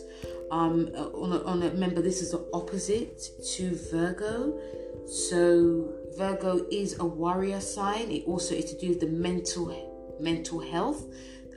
[0.50, 3.22] Um, on a, on a, remember, this is the opposite
[3.56, 4.60] to Virgo.
[5.08, 8.12] So Virgo is a warrior sign.
[8.12, 11.06] It also is to do with the mental mental health.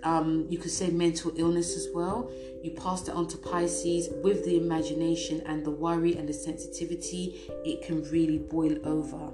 [0.02, 2.30] Um, you could say mental illness as well.
[2.62, 7.40] You pass that on to Pisces with the imagination and the worry and the sensitivity.
[7.64, 9.32] It can really boil over.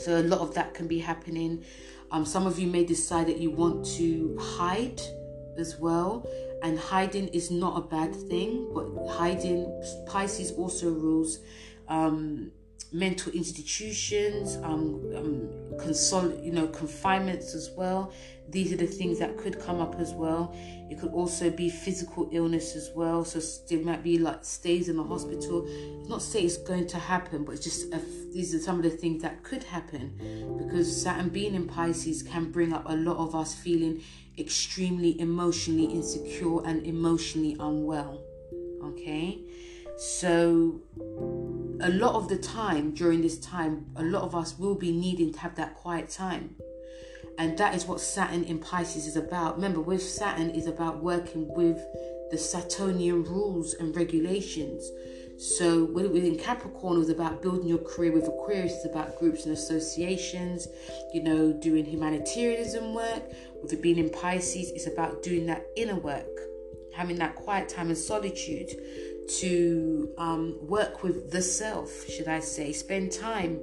[0.00, 1.64] So a lot of that can be happening.
[2.10, 5.00] Um, some of you may decide that you want to hide
[5.58, 6.26] as well
[6.62, 9.66] and hiding is not a bad thing but hiding
[10.06, 11.40] pisces also rules
[11.88, 12.52] um,
[12.92, 15.48] mental institutions, um, um,
[15.78, 18.12] consol- you know, confinements as well.
[18.50, 20.54] These are the things that could come up as well.
[20.90, 23.24] It could also be physical illness as well.
[23.24, 25.68] So there might be like stays in the hospital.
[26.08, 28.00] Not say it's going to happen, but it's just a,
[28.32, 32.50] these are some of the things that could happen because Saturn being in Pisces can
[32.50, 34.02] bring up a lot of us feeling
[34.38, 38.22] extremely emotionally insecure and emotionally unwell.
[38.82, 39.40] Okay,
[39.98, 40.80] so
[41.80, 45.32] a lot of the time during this time, a lot of us will be needing
[45.32, 46.54] to have that quiet time.
[47.38, 49.56] And that is what Saturn in Pisces is about.
[49.56, 51.78] Remember, with Saturn is about working with
[52.30, 54.88] the Saturnian rules and regulations.
[55.38, 59.54] So within Capricorn it was about building your career with Aquarius it's about groups and
[59.54, 60.66] associations,
[61.14, 63.22] you know, doing humanitarianism work.
[63.62, 66.26] With it being in Pisces, it's about doing that inner work,
[66.92, 68.70] having that quiet time and solitude
[69.28, 73.60] to um, work with the self, should I say, spend time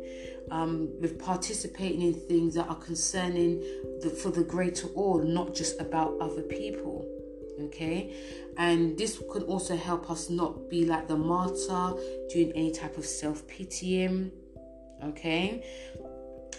[0.51, 3.59] um, with participating in things that are concerning
[4.01, 7.11] the, for the greater all, not just about other people.
[7.57, 8.13] Okay,
[8.57, 11.93] and this can also help us not be like the martyr,
[12.29, 14.31] doing any type of self pitying.
[15.01, 15.63] Okay,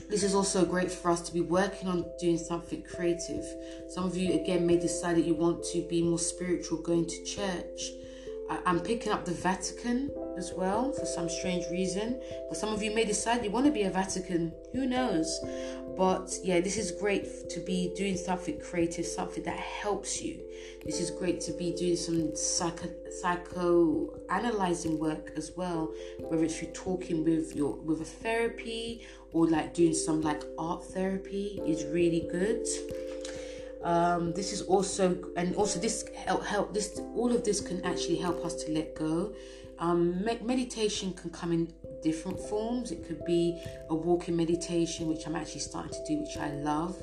[0.08, 3.44] this is also great for us to be working on doing something creative.
[3.88, 7.24] Some of you, again, may decide that you want to be more spiritual, going to
[7.24, 7.90] church.
[8.48, 12.20] I'm picking up the Vatican as well for some strange reason.
[12.48, 14.52] But some of you may decide you want to be a Vatican.
[14.72, 15.40] Who knows?
[15.96, 20.40] But yeah, this is great to be doing something creative, something that helps you.
[20.84, 22.88] This is great to be doing some psycho,
[23.20, 29.46] psycho analyzing work as well, whether it's through talking with your with a therapy or
[29.46, 32.66] like doing some like art therapy is really good.
[33.86, 38.16] Um, this is also and also this help help this all of this can actually
[38.16, 39.32] help us to let go.
[39.78, 41.72] Um, meditation can come in
[42.02, 42.90] different forms.
[42.90, 46.96] It could be a walking meditation, which I'm actually starting to do, which I love.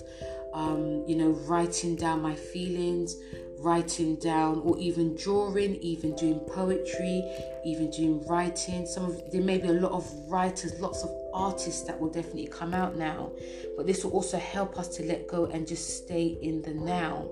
[0.54, 3.16] Um, you know, writing down my feelings,
[3.60, 7.24] writing down, or even drawing, even doing poetry,
[7.66, 8.86] even doing writing.
[8.86, 12.48] Some of there may be a lot of writers, lots of artists that will definitely
[12.48, 13.32] come out now,
[13.76, 17.30] but this will also help us to let go and just stay in the now.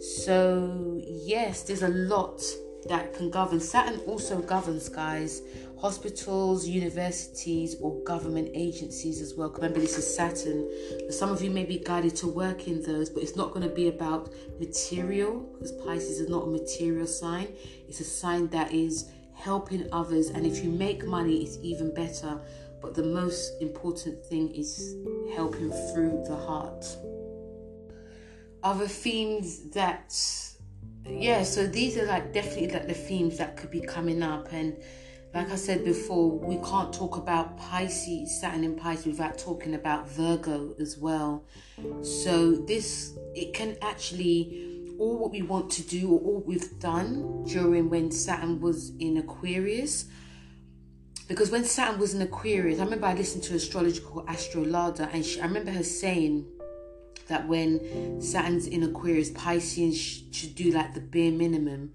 [0.00, 2.42] So, yes, there's a lot
[2.88, 3.60] that can govern.
[3.60, 5.42] Saturn also governs, guys,
[5.80, 9.50] hospitals, universities, or government agencies as well.
[9.50, 10.68] Remember, this is Saturn.
[11.10, 13.74] Some of you may be guided to work in those, but it's not going to
[13.74, 17.48] be about material because Pisces is not a material sign.
[17.88, 22.40] It's a sign that is helping others, and if you make money, it's even better.
[22.80, 24.96] But the most important thing is
[25.34, 26.86] helping through the heart.
[28.62, 30.14] Other themes that
[31.06, 34.76] yeah, so these are like definitely like the themes that could be coming up and
[35.34, 40.08] like I said before, we can't talk about Pisces, Saturn in Pisces without talking about
[40.08, 41.44] Virgo as well.
[42.02, 47.44] So this it can actually all what we want to do or all we've done
[47.44, 50.06] during when Saturn was in Aquarius.
[51.28, 55.24] Because when Saturn was in Aquarius, I remember I listened to an astrologer Astrolada, and
[55.24, 56.46] she, I remember her saying
[57.28, 61.92] that when Saturn's in Aquarius, Pisces should do like the bare minimum.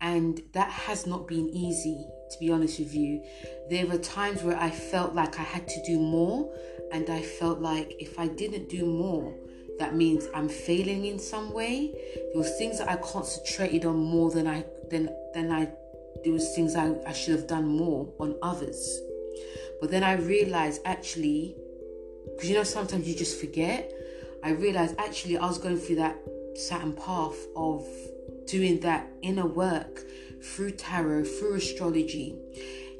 [0.00, 3.22] And that has not been easy, to be honest with you.
[3.70, 6.52] There were times where I felt like I had to do more,
[6.90, 9.36] and I felt like if I didn't do more,
[9.78, 11.92] that means I'm failing in some way.
[12.14, 15.70] There was things that I concentrated on more than I than than I
[16.24, 19.00] there was things I, I should have done more on others.
[19.80, 21.56] But then I realized actually,
[22.34, 23.92] because you know sometimes you just forget.
[24.44, 26.16] I realized actually I was going through that
[26.54, 27.86] certain path of
[28.46, 30.00] doing that inner work
[30.42, 32.36] through tarot, through astrology.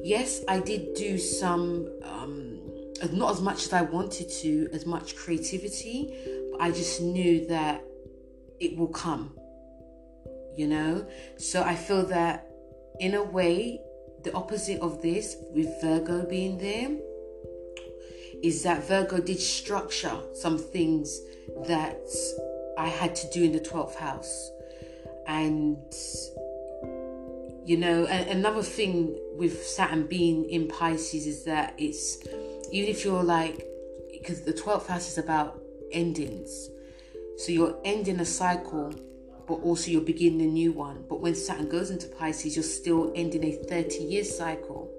[0.02, 2.60] yes, I did do some, um,
[3.12, 6.14] not as much as I wanted to, as much creativity,
[6.50, 7.84] but I just knew that
[8.60, 9.36] it will come,
[10.56, 11.06] you know?
[11.36, 12.51] So I feel that
[13.00, 13.80] in a way,
[14.22, 16.90] the opposite of this, with Virgo being there,
[18.42, 21.20] is that Virgo did structure some things
[21.66, 22.00] that
[22.78, 24.50] I had to do in the 12th house.
[25.26, 25.76] And,
[27.64, 32.18] you know, another thing with Saturn being in Pisces is that it's,
[32.72, 33.66] even if you're like,
[34.10, 35.60] because the 12th house is about
[35.92, 36.70] endings.
[37.36, 38.92] So you're ending a cycle,
[39.46, 41.04] but also you're beginning a new one.
[41.08, 44.90] But when Saturn goes into Pisces, you're still ending a 30 year cycle.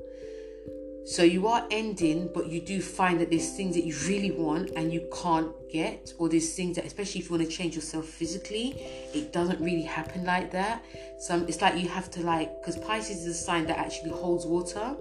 [1.05, 4.71] So you are ending, but you do find that there's things that you really want
[4.77, 8.05] and you can't get, or there's things that, especially if you want to change yourself
[8.05, 8.73] physically,
[9.13, 10.81] it doesn't really happen like that.
[11.19, 14.45] So it's like you have to like, because Pisces is a sign that actually holds
[14.45, 14.95] water,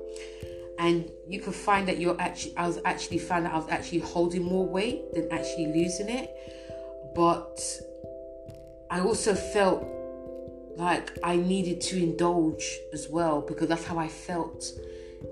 [0.81, 4.01] and you can find that you're actually, I was actually found that I was actually
[4.01, 6.35] holding more weight than actually losing it,
[7.15, 7.61] but
[8.93, 9.89] I also felt
[10.77, 14.65] like I needed to indulge as well because that's how I felt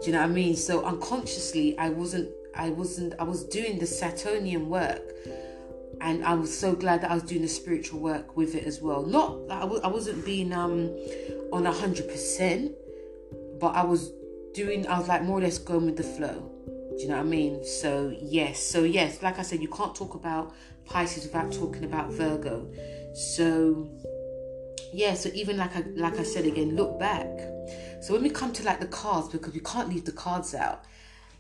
[0.01, 0.57] do you know what I mean?
[0.57, 5.03] So unconsciously, I wasn't, I wasn't, I was doing the Saturnian work,
[6.01, 8.81] and I was so glad that I was doing the spiritual work with it as
[8.81, 9.05] well.
[9.05, 10.89] Not that I w- I wasn't being um
[11.53, 12.73] on a hundred percent,
[13.61, 14.11] but I was
[14.55, 14.87] doing.
[14.87, 16.51] I was like more or less going with the flow.
[16.97, 17.65] Do you know what I mean?
[17.65, 20.55] So yes, so yes, like I said, you can't talk about
[20.87, 22.67] Pisces without talking about Virgo.
[23.21, 23.89] So
[24.93, 27.29] yeah, so even like I like I said again, look back
[28.01, 30.85] so when we come to like the cards, because we can't leave the cards out,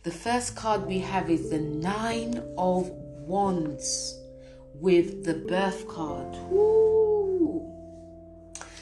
[0.03, 4.19] the first card we have is the Nine of Wands
[4.75, 6.35] with the birth card.
[6.53, 7.67] Ooh.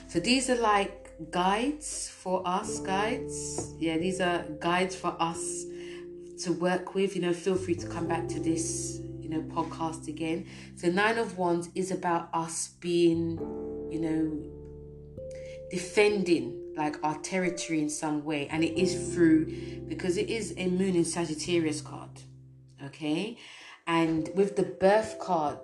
[0.09, 3.73] So these are like guides for us, guides.
[3.79, 5.65] Yeah, these are guides for us
[6.43, 7.15] to work with.
[7.15, 10.47] You know, feel free to come back to this, you know, podcast again.
[10.77, 13.39] So Nine of Wands is about us being,
[13.91, 15.31] you know,
[15.71, 18.49] defending like our territory in some way.
[18.49, 19.47] And it is through
[19.89, 22.23] because it is a moon in sagittarius card
[22.85, 23.37] okay?
[23.87, 25.59] And with the birth card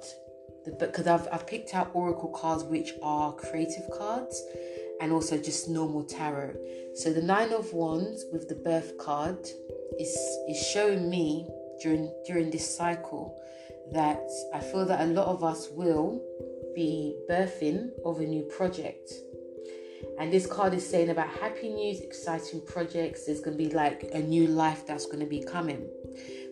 [0.78, 4.42] because I've, I've picked out oracle cards which are creative cards
[5.00, 6.54] and also just normal tarot.
[6.94, 9.38] So the nine of wands with the birth card
[9.98, 10.16] is
[10.48, 11.46] is showing me
[11.82, 13.38] during during this cycle
[13.92, 16.20] that i feel that a lot of us will
[16.74, 19.12] be birthing of a new project
[20.18, 23.26] and this card is saying about happy news, exciting projects.
[23.26, 25.88] There's going to be like a new life that's going to be coming.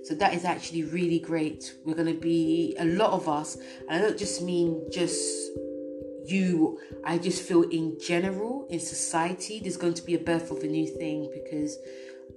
[0.03, 1.75] So that is actually really great.
[1.85, 3.57] We're going to be a lot of us,
[3.89, 5.23] and I don't just mean just
[6.27, 6.81] you.
[7.05, 10.67] I just feel in general in society, there's going to be a birth of a
[10.67, 11.79] new thing because,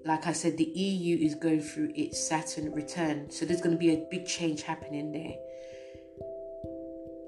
[0.05, 3.31] like I said, the EU is going through its Saturn return.
[3.31, 5.35] So there's going to be a big change happening there.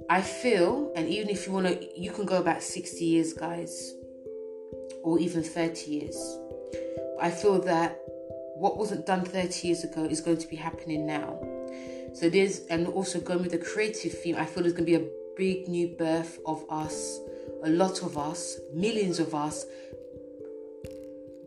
[0.09, 3.93] I feel, and even if you want to, you can go about 60 years, guys,
[5.03, 6.37] or even 30 years.
[7.19, 7.99] I feel that
[8.55, 11.39] what wasn't done 30 years ago is going to be happening now.
[12.13, 15.03] So there's, and also going with the creative theme, I feel there's going to be
[15.03, 17.19] a big new birth of us,
[17.63, 19.65] a lot of us, millions of us,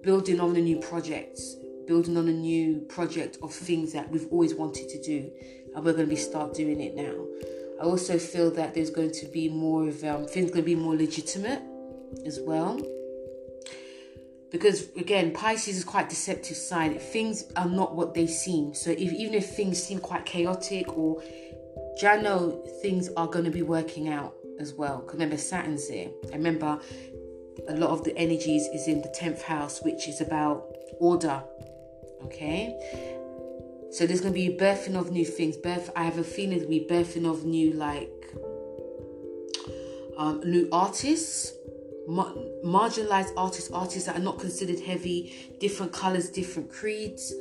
[0.02, 1.40] building on a new project,
[1.86, 5.30] building on a new project of things that we've always wanted to do,
[5.74, 7.26] and we're going to be start doing it now.
[7.80, 10.74] I also feel that there's going to be more of um, things going to be
[10.74, 11.62] more legitimate
[12.26, 12.78] as well.
[14.50, 16.98] Because again, Pisces is quite deceptive sign.
[16.98, 18.74] Things are not what they seem.
[18.74, 21.22] So if, even if things seem quite chaotic or
[22.00, 24.98] Jano, things are going to be working out as well.
[24.98, 26.10] Because remember, Saturn's here.
[26.32, 26.80] I remember
[27.70, 30.66] a lot of the energies is in the 10th house, which is about
[30.98, 31.42] order.
[32.24, 32.76] Okay.
[33.92, 35.56] So there's going to be birthing of new things.
[35.56, 35.90] Birth.
[35.96, 38.08] I have a feeling to be birthing of new like
[40.16, 41.54] um, new artists,
[42.06, 47.32] mar- marginalized artists, artists that are not considered heavy, different colors, different creeds.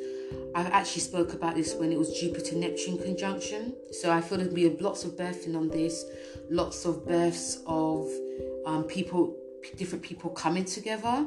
[0.55, 3.75] I actually spoke about this when it was Jupiter Neptune conjunction.
[3.91, 6.05] So I feel there'll be lots of birthing on this,
[6.49, 8.09] lots of births of
[8.65, 9.35] um, people,
[9.77, 11.25] different people coming together.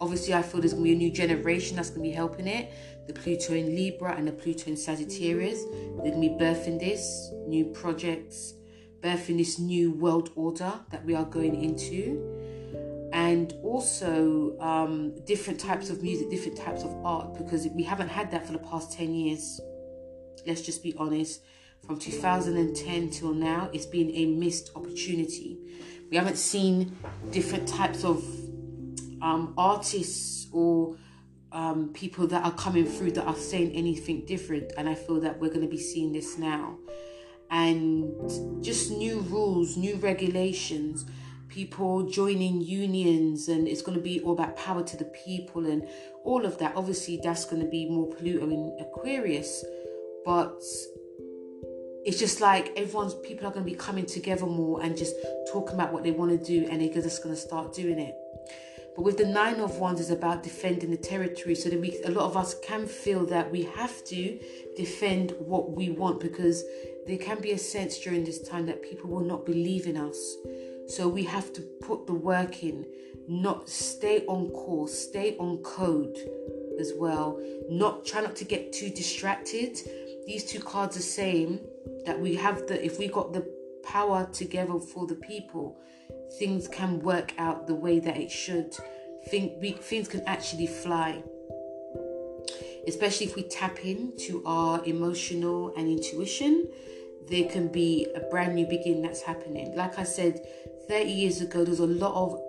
[0.00, 2.46] Obviously, I feel there's going to be a new generation that's going to be helping
[2.46, 2.72] it
[3.08, 5.64] the Pluto in Libra and the Pluto in Sagittarius.
[5.64, 8.54] They're going to be birthing this new projects,
[9.00, 12.22] birthing this new world order that we are going into.
[13.14, 18.30] And also um, different types of music, different types of art, because we haven't had
[18.30, 19.58] that for the past 10 years.
[20.46, 21.42] Let's just be honest.
[21.86, 25.58] From 2010 till now, it's been a missed opportunity.
[26.10, 26.96] We haven't seen
[27.30, 28.24] different types of
[29.20, 30.96] um, artists or
[31.52, 34.72] um, people that are coming through that are saying anything different.
[34.76, 36.78] And I feel that we're going to be seeing this now.
[37.50, 41.06] And just new rules, new regulations,
[41.48, 45.88] people joining unions, and it's going to be all about power to the people and
[46.24, 46.76] all of that.
[46.76, 49.64] Obviously, that's going to be more Pluto in Aquarius,
[50.24, 50.62] but
[52.08, 55.14] it's just like everyone's people are going to be coming together more and just
[55.52, 58.16] talking about what they want to do, and they're just going to start doing it.
[58.96, 62.10] But with the nine of wands is about defending the territory, so that we a
[62.10, 64.40] lot of us can feel that we have to
[64.74, 66.64] defend what we want because
[67.06, 70.18] there can be a sense during this time that people will not believe in us.
[70.86, 72.86] So we have to put the work in,
[73.28, 76.16] not stay on course, stay on code
[76.80, 77.38] as well.
[77.68, 79.78] Not try not to get too distracted.
[80.26, 81.60] These two cards are saying
[82.08, 83.46] that we have the if we got the
[83.84, 85.78] power together for the people,
[86.38, 88.74] things can work out the way that it should.
[89.28, 91.22] Think we, things can actually fly.
[92.86, 96.66] Especially if we tap into our emotional and intuition,
[97.28, 99.76] there can be a brand new beginning that's happening.
[99.76, 100.40] Like I said,
[100.88, 102.40] 30 years ago, there's a lot of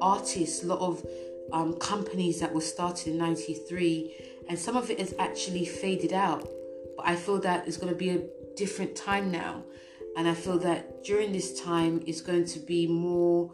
[0.00, 1.04] artists, a lot of
[1.52, 6.48] um, companies that were started in 93, and some of it has actually faded out.
[6.96, 8.22] But I feel that it's going to be a
[8.56, 9.64] different time now.
[10.16, 13.52] And I feel that during this time is going to be more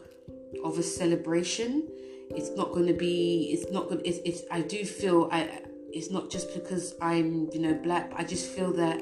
[0.63, 1.87] of a celebration.
[2.31, 3.49] It's not going to be.
[3.53, 4.01] It's not going.
[4.03, 4.41] It's, it's.
[4.51, 5.29] I do feel.
[5.31, 5.61] I.
[5.91, 8.11] It's not just because I'm, you know, black.
[8.15, 9.01] I just feel that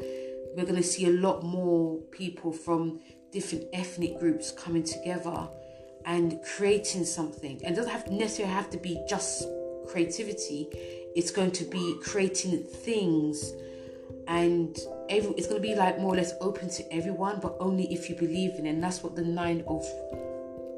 [0.55, 2.99] we're going to see a lot more people from
[3.31, 5.49] different ethnic groups coming together
[6.05, 7.59] and creating something.
[7.63, 9.47] And it doesn't have necessarily have to be just
[9.87, 10.67] creativity.
[11.15, 13.51] It's going to be creating things
[14.27, 14.77] and
[15.09, 18.09] every, it's going to be like more or less open to everyone but only if
[18.09, 18.69] you believe in it.
[18.69, 19.85] And that's what the nine of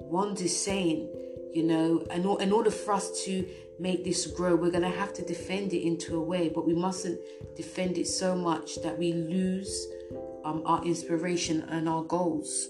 [0.10, 1.10] wands is saying
[1.54, 2.06] you know?
[2.12, 3.48] And in order for us to
[3.80, 6.50] make this grow we're going to have to defend it into a way.
[6.50, 7.20] But we mustn't
[7.56, 9.88] defend it so much that we lose
[10.45, 12.68] um, our inspiration and our goals.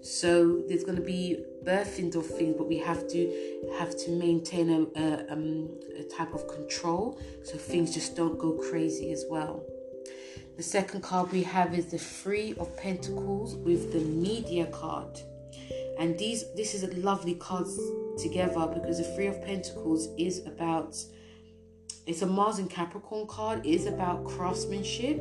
[0.00, 4.70] So there's going to be birthings of things but we have to have to maintain
[4.70, 5.68] a, a, um,
[5.98, 9.66] a type of control so things just don't go crazy as well
[10.58, 15.20] the second card we have is the Three of Pentacles with the Media card.
[16.00, 17.78] And these this is a lovely cards
[18.20, 20.96] together because the Three of Pentacles is about
[22.08, 23.64] it's a Mars and Capricorn card.
[23.64, 25.20] It is about craftsmanship.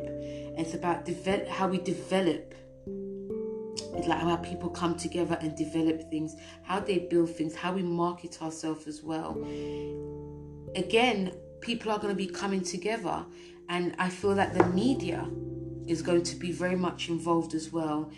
[0.57, 2.55] It's about develop how we develop.
[2.87, 7.83] It's like how people come together and develop things, how they build things, how we
[7.83, 9.37] market ourselves as well.
[10.75, 13.23] Again, people are going to be coming together
[13.69, 15.29] and I feel that the media
[15.87, 18.11] is going to be very much involved as well.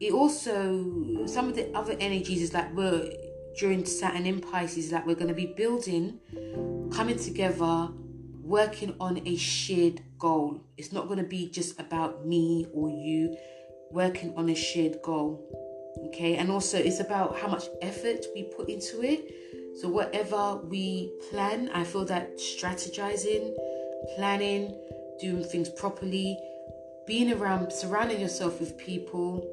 [0.00, 3.10] It also, some of the other energies is that we're
[3.58, 6.20] during Saturn in Pisces, that we're going to be building,
[6.92, 7.88] coming together,
[8.42, 10.60] working on a shared goal.
[10.76, 13.36] It's not going to be just about me or you,
[13.90, 15.44] working on a shared goal.
[16.08, 19.34] Okay, and also it's about how much effort we put into it.
[19.80, 23.54] So, whatever we plan, I feel that strategizing,
[24.16, 24.74] planning,
[25.20, 26.38] doing things properly,
[27.06, 29.46] being around, surrounding yourself with people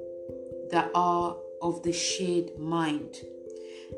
[0.71, 3.17] that are of the shared mind.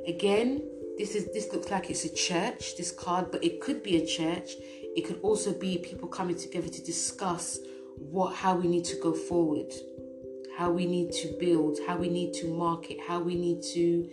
[0.05, 0.61] Again,
[0.97, 4.05] this is this looks like it's a church, this card, but it could be a
[4.05, 4.51] church.
[4.95, 7.59] It could also be people coming together to discuss
[7.97, 9.71] what how we need to go forward,
[10.57, 14.09] how we need to build, how we need to market, how we need to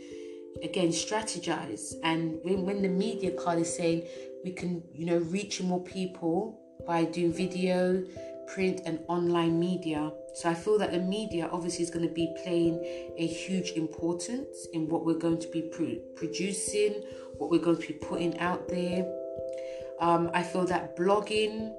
[0.62, 1.94] again strategize.
[2.02, 4.06] And when, when the media card is saying
[4.44, 8.04] we can, you know, reach more people by doing video,
[8.46, 10.12] print, and online media.
[10.34, 12.78] So I feel that the media obviously is going to be playing
[13.16, 17.02] a huge importance in what we're going to be pro- producing,
[17.38, 19.10] what we're going to be putting out there.
[20.00, 21.72] Um, I feel that blogging,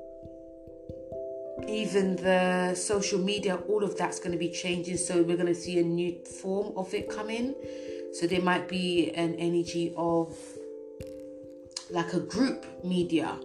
[1.67, 4.97] even the social media, all of that's going to be changing.
[4.97, 7.53] So we're going to see a new form of it coming.
[8.13, 10.35] So there might be an energy of
[11.89, 13.37] like a group media,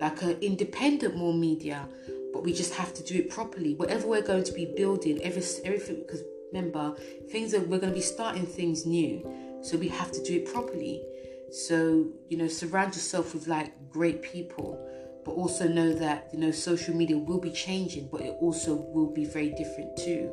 [0.00, 1.88] like an independent more media,
[2.32, 3.74] but we just have to do it properly.
[3.74, 6.22] Whatever we're going to be building, every, everything, because
[6.52, 6.94] remember,
[7.30, 9.26] things are, we're going to be starting things new,
[9.62, 11.02] so we have to do it properly.
[11.50, 14.78] So, you know, surround yourself with like great people,
[15.24, 19.12] but also know that, you know, social media will be changing, but it also will
[19.12, 20.32] be very different too.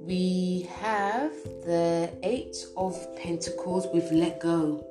[0.00, 1.32] We have
[1.64, 4.86] the Eight of Pentacles with Let Go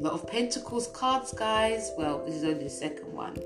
[0.00, 1.92] lot of Pentacles cards, guys.
[1.96, 3.36] Well, this is only the second one.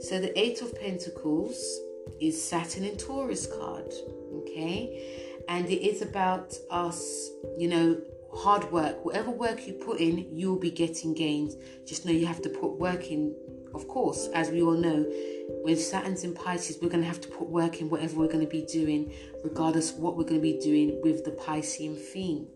[0.00, 1.78] So the Eight of Pentacles
[2.20, 3.92] is Saturn and Taurus card,
[4.34, 5.36] okay?
[5.48, 8.00] And it is about us, you know,
[8.34, 9.04] hard work.
[9.04, 11.56] Whatever work you put in, you'll be getting gains.
[11.86, 13.34] Just know you have to put work in,
[13.74, 15.04] of course, as we all know.
[15.64, 18.44] With Saturn's in Pisces, we're going to have to put work in whatever we're going
[18.44, 19.12] to be doing,
[19.44, 22.46] regardless what we're going to be doing with the Piscean theme.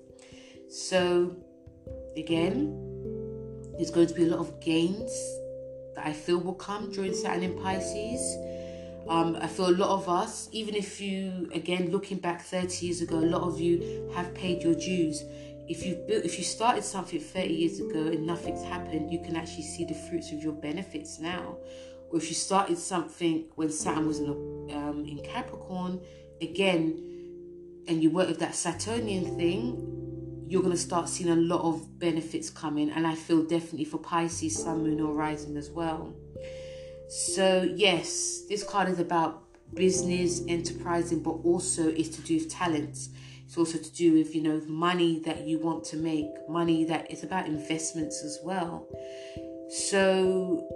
[0.71, 1.37] So,
[2.17, 2.94] again,
[3.77, 5.13] there's going to be a lot of gains
[5.95, 8.37] that I feel will come during Saturn in Pisces.
[9.09, 13.03] Um, I feel a lot of us, even if you, again, looking back 30 years
[13.03, 15.25] ago, a lot of you have paid your dues
[15.69, 19.37] if you've built if you started something 30 years ago and nothing's happened you can
[19.37, 21.57] actually see the fruits of your benefits now
[22.11, 26.01] or if you started something when saturn was in, um, in capricorn
[26.43, 30.04] again and you work with that saturnian thing
[30.47, 33.99] you're going to start seeing a lot of benefits coming and i feel definitely for
[33.99, 36.15] pisces sun moon or rising as well
[37.09, 39.43] so yes this card is about
[39.75, 43.11] business enterprising but also is to do with talents
[43.55, 47.11] it's also to do with, you know, money that you want to make, money that
[47.11, 48.89] is about investments as well.
[49.69, 50.67] So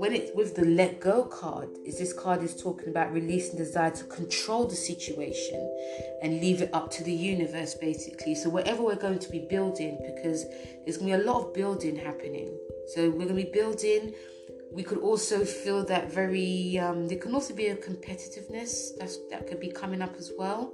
[0.00, 3.90] when it's with the let go card, is this card is talking about releasing desire
[3.90, 5.60] to control the situation
[6.22, 8.34] and leave it up to the universe basically.
[8.34, 10.46] So whatever we're going to be building, because
[10.86, 12.50] there's gonna be a lot of building happening.
[12.94, 14.14] So we're gonna be building
[14.72, 19.46] we could also feel that very um, there can also be a competitiveness that's that
[19.48, 20.72] could be coming up as well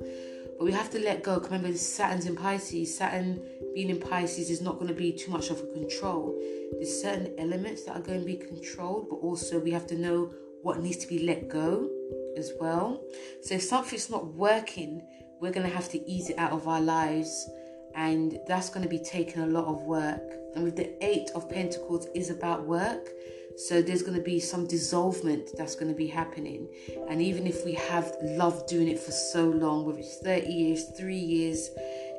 [0.58, 1.38] but we have to let go.
[1.38, 2.96] Remember, Saturn's in Pisces.
[2.96, 3.40] Saturn
[3.74, 6.40] being in Pisces is not going to be too much of a control.
[6.72, 10.32] There's certain elements that are going to be controlled, but also we have to know
[10.62, 11.90] what needs to be let go
[12.36, 13.02] as well.
[13.42, 15.02] So if something's not working,
[15.40, 17.48] we're going to have to ease it out of our lives,
[17.94, 20.22] and that's going to be taking a lot of work.
[20.54, 23.10] And with the Eight of Pentacles is about work.
[23.56, 26.68] So there's going to be some dissolvement that's going to be happening.
[27.08, 30.84] And even if we have loved doing it for so long, whether it's 30 years,
[30.98, 31.70] three years,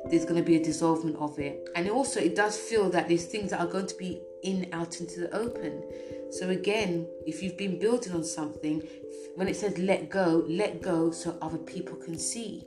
[0.06, 1.68] there's going to be a dissolvement of it.
[1.76, 5.00] And also, it does feel that there's things that are going to be in out
[5.00, 5.82] into the open.
[6.30, 8.82] So again, if you've been building on something,
[9.36, 12.66] when it says let go, let go so other people can see.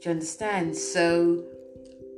[0.00, 0.76] Do you understand?
[0.76, 1.44] So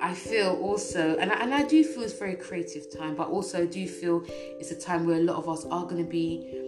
[0.05, 3.63] I feel also, and I, and I do feel it's very creative time, but also
[3.63, 4.23] I do feel
[4.61, 6.61] it's a time where a lot of us are going to be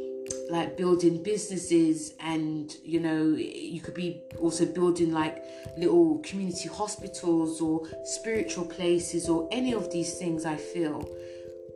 [0.49, 5.45] like building businesses and you know you could be also building like
[5.77, 11.07] little community hospitals or spiritual places or any of these things i feel.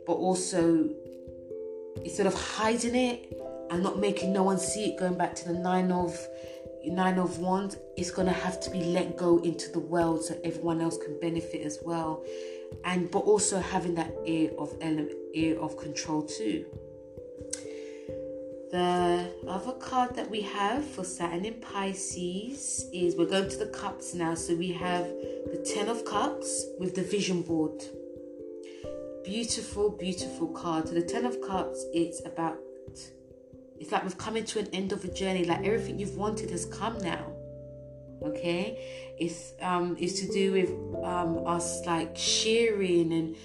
[0.07, 0.89] But also
[2.03, 3.37] instead of hiding it
[3.69, 6.17] and not making no one see it going back to the nine of
[6.85, 10.39] nine of wands is going to have to be let go into the world so
[10.43, 12.23] everyone else can benefit as well
[12.85, 16.65] and but also having that air of element air of control too
[18.71, 23.65] the other card that we have for Saturn in Pisces is we're going to the
[23.65, 24.33] cups now.
[24.33, 27.83] So we have the Ten of Cups with the Vision Board.
[29.25, 30.87] Beautiful, beautiful card.
[30.87, 32.59] So the Ten of Cups, it's about
[33.81, 35.43] it's like we've come into an end of a journey.
[35.43, 37.33] Like everything you've wanted has come now.
[38.21, 40.69] Okay, it's um it's to do with
[41.03, 43.35] um us like sharing and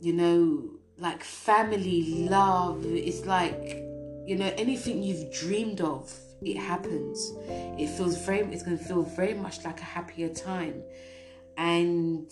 [0.00, 2.84] you know like family love.
[2.84, 3.82] It's like
[4.26, 6.12] you know anything you've dreamed of
[6.42, 7.32] it happens
[7.78, 10.82] it feels very it's going to feel very much like a happier time
[11.56, 12.30] and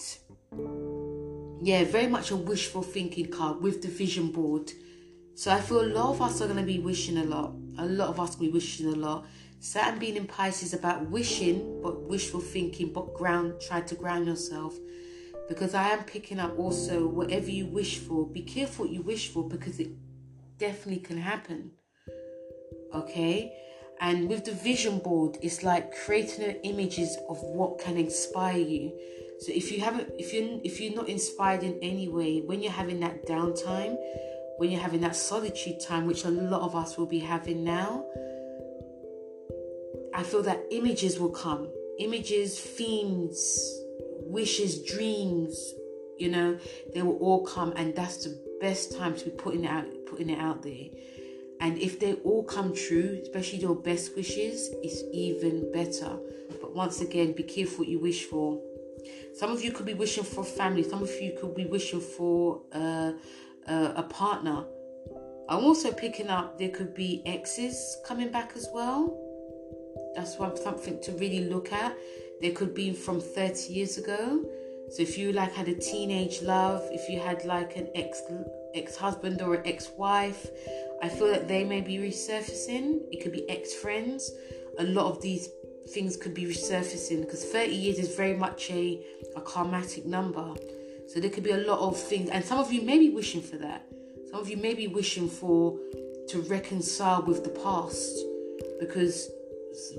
[1.62, 4.70] yeah very much a wishful thinking card with the vision board
[5.34, 7.54] so I feel a lot of us are going to be wishing a lot.
[7.78, 9.26] A lot of us will be wishing a lot.
[9.60, 14.76] Saturn being in Pisces about wishing, but wishful thinking, but ground, try to ground yourself.
[15.48, 19.28] Because I am picking up also whatever you wish for, be careful what you wish
[19.28, 19.90] for because it
[20.58, 21.72] definitely can happen.
[22.94, 23.52] Okay?
[24.00, 28.92] And with the vision board, it's like creating images of what can inspire you.
[29.40, 32.72] So if you haven't, if you if you're not inspired in any way, when you're
[32.72, 33.96] having that downtime,
[34.62, 38.06] when you're having that solitude time, which a lot of us will be having now,
[40.14, 41.68] I feel that images will come.
[41.98, 43.82] Images, themes,
[44.20, 45.74] wishes, dreams,
[46.16, 46.56] you know,
[46.94, 50.30] they will all come and that's the best time to be putting it out putting
[50.30, 50.86] it out there.
[51.58, 56.16] And if they all come true, especially your best wishes, it's even better.
[56.60, 58.62] But once again, be careful what you wish for.
[59.34, 60.84] Some of you could be wishing for family.
[60.84, 63.14] Some of you could be wishing for uh,
[63.68, 64.64] uh, a partner.
[65.48, 69.18] I'm also picking up there could be exes coming back as well.
[70.14, 71.96] That's one something to really look at.
[72.40, 74.44] There could be from 30 years ago.
[74.90, 78.22] So if you like had a teenage love, if you had like an ex
[78.74, 80.46] ex husband or an ex wife,
[81.02, 83.00] I feel that they may be resurfacing.
[83.10, 84.30] It could be ex friends.
[84.78, 85.48] A lot of these
[85.90, 89.04] things could be resurfacing because 30 years is very much a,
[89.36, 90.54] a karmatic number.
[91.12, 93.42] So there could be a lot of things, and some of you may be wishing
[93.42, 93.86] for that.
[94.30, 95.78] Some of you may be wishing for
[96.28, 98.18] to reconcile with the past
[98.80, 99.30] because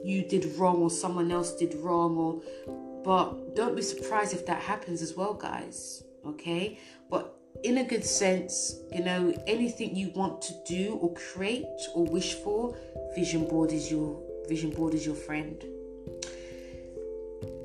[0.04, 2.42] you did wrong or someone else did wrong or
[3.04, 8.04] but don't be surprised if that happens as well guys okay but in a good
[8.04, 12.76] sense you know anything you want to do or create or wish for
[13.16, 15.66] vision board is your vision board is your friend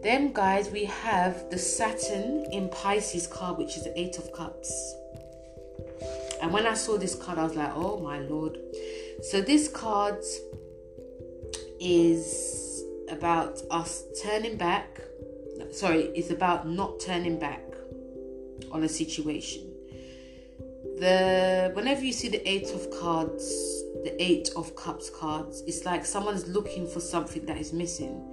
[0.02, 4.94] then guys we have the saturn in pisces card which is the eight of cups
[6.40, 8.58] and when i saw this card i was like oh my lord
[9.22, 10.22] so this card
[11.80, 15.00] is about us turning back.
[15.72, 17.64] Sorry, it's about not turning back
[18.70, 19.72] on a situation.
[20.98, 23.48] The whenever you see the eight of cards,
[24.04, 28.24] the eight of cups cards, it's like someone's looking for something that is missing.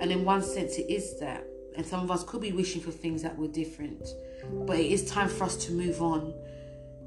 [0.00, 1.44] And in one sense it is that.
[1.76, 4.02] And some of us could be wishing for things that were different.
[4.66, 6.34] But it is time for us to move on.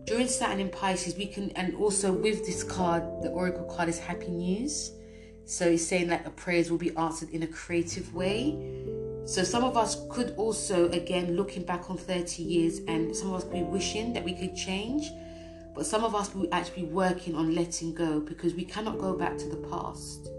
[0.06, 4.00] During Saturn in Pisces, we can and also with this card, the Oracle card is
[4.00, 4.92] happy news
[5.46, 8.58] so it's saying that the prayers will be answered in a creative way.
[9.26, 13.36] So some of us could also, again, looking back on 30 years, and some of
[13.36, 15.10] us could be wishing that we could change,
[15.76, 19.18] but some of us will actually be working on letting go because we cannot go
[19.18, 20.30] back to the past.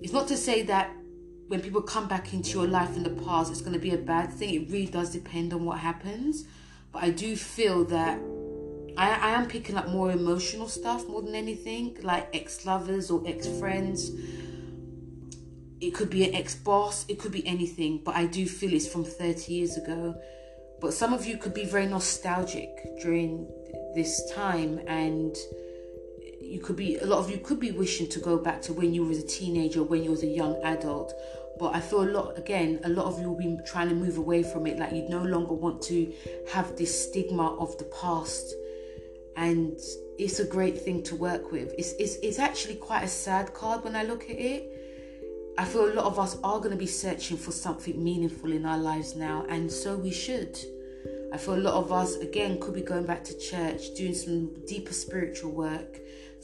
[0.00, 0.94] It's not to say that
[1.48, 3.98] when people come back into your life in the past, it's going to be a
[3.98, 4.54] bad thing.
[4.54, 6.44] It really does depend on what happens.
[6.92, 8.18] But I do feel that
[8.96, 13.22] I, I am picking up more emotional stuff more than anything, like ex lovers or
[13.26, 14.10] ex friends.
[15.80, 18.86] It could be an ex boss, it could be anything, but I do feel it's
[18.86, 20.14] from 30 years ago.
[20.80, 22.70] But some of you could be very nostalgic
[23.02, 23.46] during
[23.94, 25.36] this time, and
[26.54, 28.94] you could be a lot of you could be wishing to go back to when
[28.94, 31.12] you was a teenager, when you was a young adult.
[31.58, 34.18] But I feel a lot again, a lot of you will be trying to move
[34.18, 34.78] away from it.
[34.78, 36.12] Like you no longer want to
[36.52, 38.54] have this stigma of the past
[39.36, 39.78] and
[40.18, 41.74] it's a great thing to work with.
[41.76, 44.70] It's, it's, it's actually quite a sad card when I look at it.
[45.58, 48.64] I feel a lot of us are going to be searching for something meaningful in
[48.64, 50.58] our lives now, and so we should.
[51.32, 54.54] I feel a lot of us, again, could be going back to church, doing some
[54.66, 55.98] deeper spiritual work.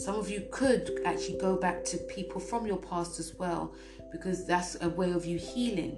[0.04, 3.72] Some of you could actually go back to people from your past as well,
[4.12, 5.96] because that's a way of you healing.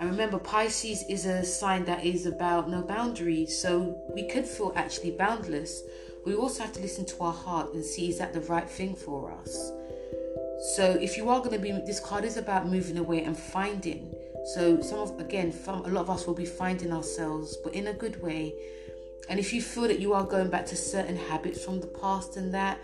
[0.00, 4.72] And remember, Pisces is a sign that is about no boundaries, so we could feel
[4.76, 5.82] actually boundless
[6.26, 8.96] we also have to listen to our heart and see is that the right thing
[8.96, 9.70] for us.
[10.74, 14.12] So if you are going to be, this card is about moving away and finding.
[14.54, 17.86] So some of again, from a lot of us will be finding ourselves, but in
[17.86, 18.54] a good way.
[19.28, 22.36] And if you feel that you are going back to certain habits from the past
[22.36, 22.80] and that,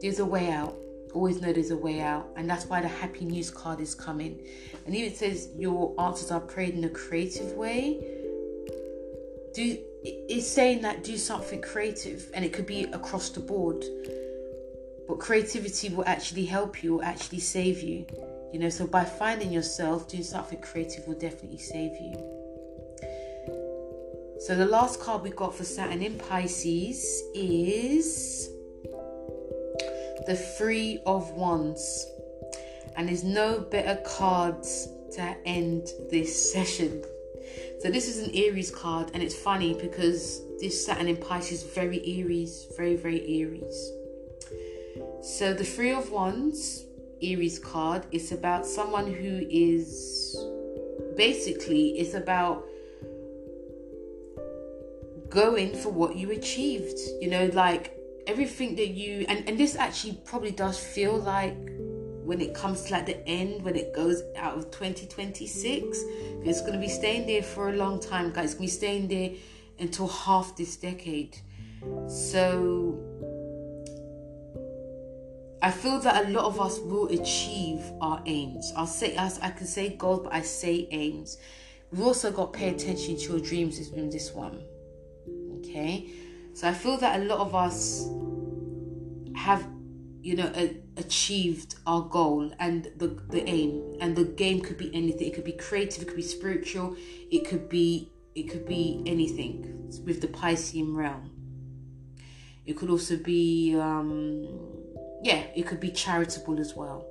[0.00, 0.74] there's a way out.
[1.14, 4.46] Always know there's a way out, and that's why the happy news card is coming.
[4.84, 8.04] And if it says your answers are prayed in a creative way.
[9.54, 13.84] Do it's saying that do something creative and it could be across the board
[15.08, 18.06] but creativity will actually help you or actually save you
[18.52, 22.14] you know so by finding yourself doing something creative will definitely save you
[24.38, 28.50] so the last card we got for saturn in pisces is
[30.26, 32.06] the three of wands
[32.96, 37.02] and there's no better cards to end this session
[37.80, 41.74] so this is an Aries card, and it's funny because this Saturn in Pisces is
[41.74, 43.92] very Aries, very very Aries.
[45.22, 46.84] So the Three of Wands
[47.22, 50.36] Aries card is about someone who is
[51.16, 52.64] basically it's about
[55.28, 56.98] going for what you achieved.
[57.20, 57.95] You know, like
[58.26, 61.56] everything that you and and this actually probably does feel like
[62.26, 66.02] when it comes to like the end, when it goes out of 2026,
[66.44, 68.46] it's going to be staying there for a long time, guys.
[68.46, 69.30] It's going to be staying there
[69.78, 71.38] until half this decade.
[72.08, 72.98] So
[75.62, 78.72] I feel that a lot of us will achieve our aims.
[78.76, 81.38] I'll say as I can say goals, but I say aims.
[81.92, 84.64] We've also got to pay attention to your dreams in this one.
[85.58, 86.10] Okay,
[86.56, 88.08] so I feel that a lot of us
[89.36, 89.68] have
[90.26, 93.96] you know, a, achieved our goal and the, the aim.
[94.00, 95.28] And the game could be anything.
[95.28, 96.96] It could be creative, it could be spiritual,
[97.30, 101.30] it could be it could be anything with the Piscean realm.
[102.66, 104.48] It could also be um
[105.22, 107.06] yeah, it could be charitable as well.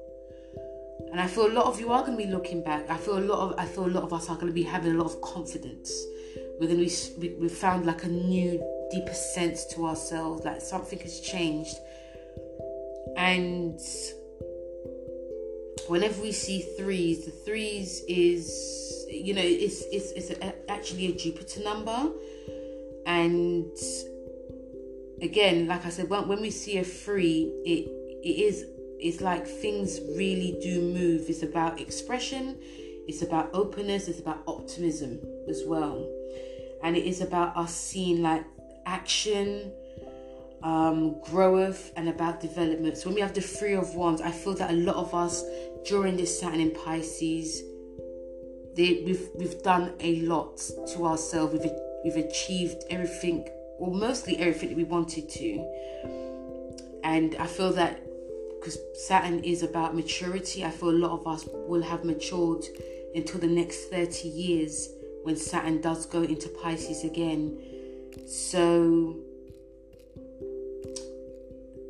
[1.11, 2.89] And I feel a lot of you are going to be looking back.
[2.89, 4.63] I feel a lot of I feel a lot of us are going to be
[4.63, 5.89] having a lot of confidence.
[6.59, 8.61] We're to be we, we found like a new
[8.91, 11.77] deeper sense to ourselves, like something has changed.
[13.17, 13.79] And
[15.87, 21.13] whenever we see threes, the threes is you know it's it's it's a, actually a
[21.13, 22.11] Jupiter number,
[23.05, 23.71] and
[25.21, 27.89] again, like I said, when, when we see a three, it
[28.23, 28.65] it is
[28.99, 31.29] it's like things really do move.
[31.29, 32.57] It's about expression,
[33.07, 36.09] it's about openness, it's about optimism as well,
[36.83, 38.45] and it is about us seeing like
[38.85, 39.71] action
[40.63, 42.97] um, growth and about development.
[42.97, 45.43] So when we have the three of wands, I feel that a lot of us
[45.85, 47.61] during this Saturn in Pisces,
[48.75, 50.57] they, we've we've done a lot
[50.93, 51.53] to ourselves.
[51.53, 51.71] We've
[52.03, 56.11] we've achieved everything, or mostly everything that we wanted to.
[57.03, 58.01] And I feel that
[58.59, 62.65] because Saturn is about maturity, I feel a lot of us will have matured
[63.13, 64.89] until the next 30 years
[65.21, 67.61] when Saturn does go into Pisces again.
[68.27, 69.17] So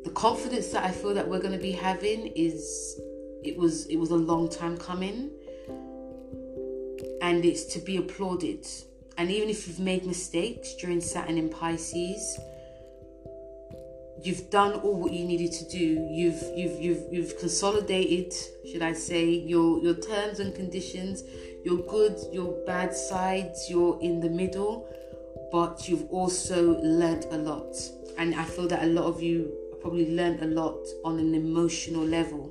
[0.04, 2.98] the confidence that I feel that we're going to be having is
[3.42, 5.30] it was it was a long time coming.
[7.22, 8.66] And it's to be applauded.
[9.18, 12.38] And even if you've made mistakes during Saturn in Pisces
[14.22, 16.08] you've done all what you needed to do.
[16.10, 18.34] You've you've you've you've consolidated
[18.70, 21.22] should I say your your terms and conditions
[21.64, 24.88] your good your bad sides you're in the middle
[25.52, 27.74] but you've also learned a lot
[28.18, 32.04] and I feel that a lot of you probably learned a lot on an emotional
[32.04, 32.50] level.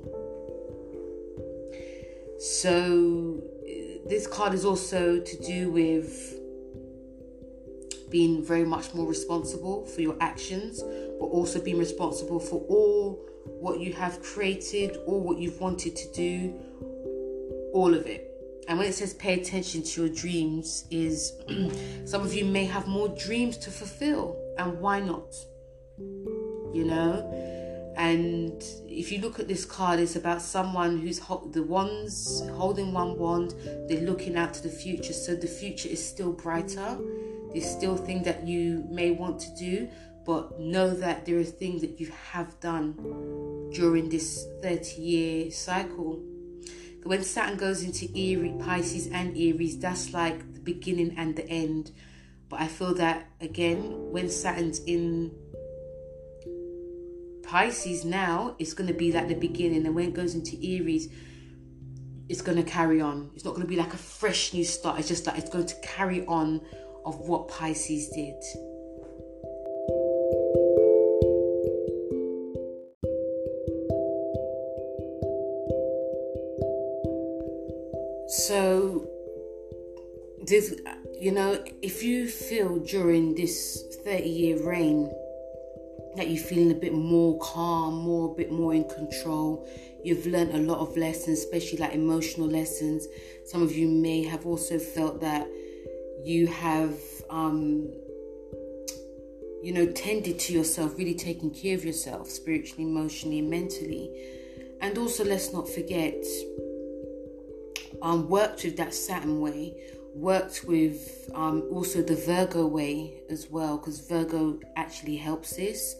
[2.38, 3.42] So,
[4.06, 6.34] this card is also to do with
[8.10, 10.82] being very much more responsible for your actions,
[11.18, 16.12] but also being responsible for all what you have created, all what you've wanted to
[16.12, 16.54] do,
[17.72, 18.25] all of it.
[18.68, 21.32] And when it says pay attention to your dreams, is
[22.04, 25.34] some of you may have more dreams to fulfill, and why not?
[26.76, 27.32] you know.
[27.96, 32.92] And if you look at this card, it's about someone who's ho- the ones holding
[32.92, 33.54] one wand.
[33.88, 36.98] They're looking out to the future, so the future is still brighter.
[37.52, 39.88] There's still things that you may want to do,
[40.26, 42.92] but know that there are things that you have done
[43.72, 46.22] during this 30 year cycle.
[47.06, 51.92] When Saturn goes into Aries, Pisces and Aries, that's like the beginning and the end.
[52.48, 55.30] But I feel that again, when Saturn's in
[57.44, 61.08] Pisces now it's going to be like the beginning, and when it goes into Aries,
[62.28, 63.30] it's going to carry on.
[63.36, 64.98] It's not going to be like a fresh new start.
[64.98, 66.60] It's just that it's going to carry on
[67.04, 68.34] of what Pisces did.
[80.46, 80.74] This,
[81.20, 85.12] you know, if you feel during this 30 year reign
[86.16, 89.68] that you're feeling a bit more calm, more a bit more in control.
[90.02, 93.06] You've learned a lot of lessons, especially like emotional lessons.
[93.44, 95.46] Some of you may have also felt that
[96.24, 96.94] you have,
[97.28, 97.92] um,
[99.62, 104.10] you know, tended to yourself, really taking care of yourself spiritually, emotionally, mentally.
[104.80, 106.24] And also, let's not forget,
[108.00, 109.74] um, worked with that Saturn way
[110.16, 115.96] worked with um, also the Virgo way as well, because Virgo actually helps this.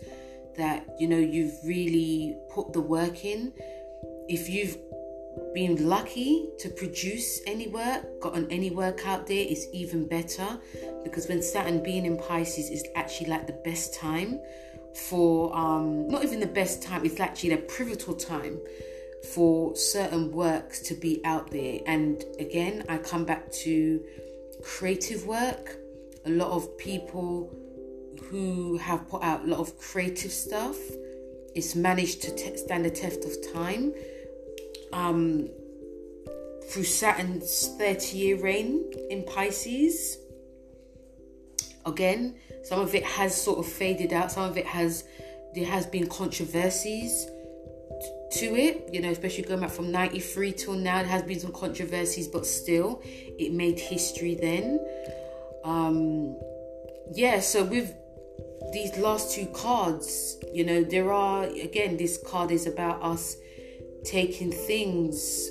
[0.56, 3.52] That you know, you've really put the work in.
[4.28, 4.78] If you've
[5.54, 10.46] been lucky to produce any work, gotten any work out there, is even better
[11.04, 14.40] because when Saturn being in Pisces is actually like the best time
[15.08, 18.58] for um not even the best time, it's actually a pivotal time
[19.34, 21.80] for certain works to be out there.
[21.86, 24.02] And again, I come back to
[24.62, 25.76] creative work.
[26.24, 27.54] A lot of people
[28.24, 30.76] who have put out a lot of creative stuff,
[31.54, 33.92] it's managed to stand the test of time.
[34.92, 35.48] Um,
[36.68, 40.18] through Saturn's 30 year reign in Pisces.
[41.84, 45.04] Again, some of it has sort of faded out, some of it has,
[45.54, 47.26] there has been controversies
[48.40, 50.98] to it, you know, especially going back from 93 till now.
[50.98, 54.80] There has been some controversies, but still, it made history then.
[55.64, 56.36] Um,
[57.12, 57.94] yeah, so with
[58.72, 63.36] these last two cards, you know, there are, again, this card is about us
[64.04, 65.50] taking things,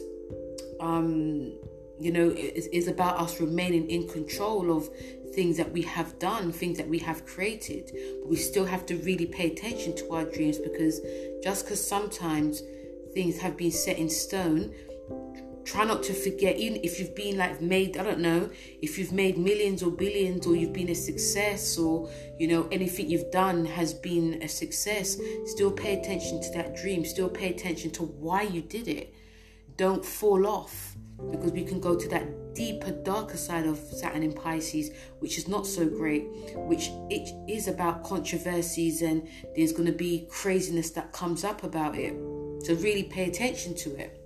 [0.79, 1.53] um,
[1.99, 4.89] you know, it is about us remaining in control of
[5.33, 7.91] things that we have done, things that we have created.
[8.25, 11.01] We still have to really pay attention to our dreams because
[11.43, 12.63] just because sometimes
[13.15, 14.71] things have been set in stone,
[15.65, 18.49] try not to forget, even if you've been like made, I don't know,
[18.81, 23.09] if you've made millions or billions or you've been a success or, you know, anything
[23.09, 27.89] you've done has been a success, still pay attention to that dream, still pay attention
[27.91, 29.13] to why you did it.
[29.77, 30.95] Don't fall off
[31.31, 35.47] because we can go to that deeper, darker side of Saturn in Pisces, which is
[35.47, 41.11] not so great, which it is about controversies and there's going to be craziness that
[41.11, 42.13] comes up about it.
[42.65, 44.19] So really pay attention to it.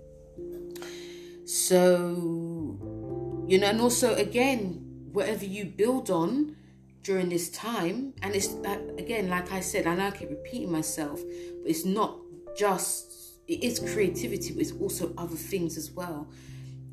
[1.46, 6.56] So, you know, and also again, whatever you build on
[7.02, 8.54] during this time, and it's
[8.98, 12.18] again, like I said, know I keep repeating myself, but it's not
[12.58, 16.30] just it is creativity, but it's also other things as well.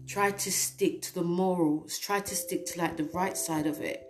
[0.07, 1.99] Try to stick to the morals.
[1.99, 4.03] Try to stick to like the right side of it.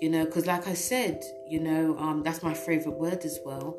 [0.00, 3.78] You know, because like I said, you know, um, that's my favorite word as well.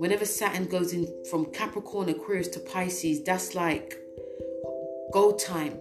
[0.00, 3.98] Whenever Saturn goes in from Capricorn, Aquarius to Pisces, that's like
[5.12, 5.78] go time.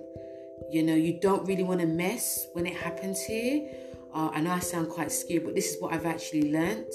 [0.69, 3.67] You know, you don't really want to mess when it happens here.
[4.13, 6.91] Uh, I know I sound quite scary, but this is what I've actually learned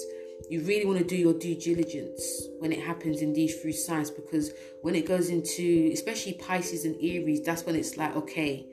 [0.49, 4.11] you really want to do your due diligence when it happens in these three signs
[4.11, 4.51] because
[4.81, 8.65] when it goes into especially Pisces and Aries, that's when it's like okay,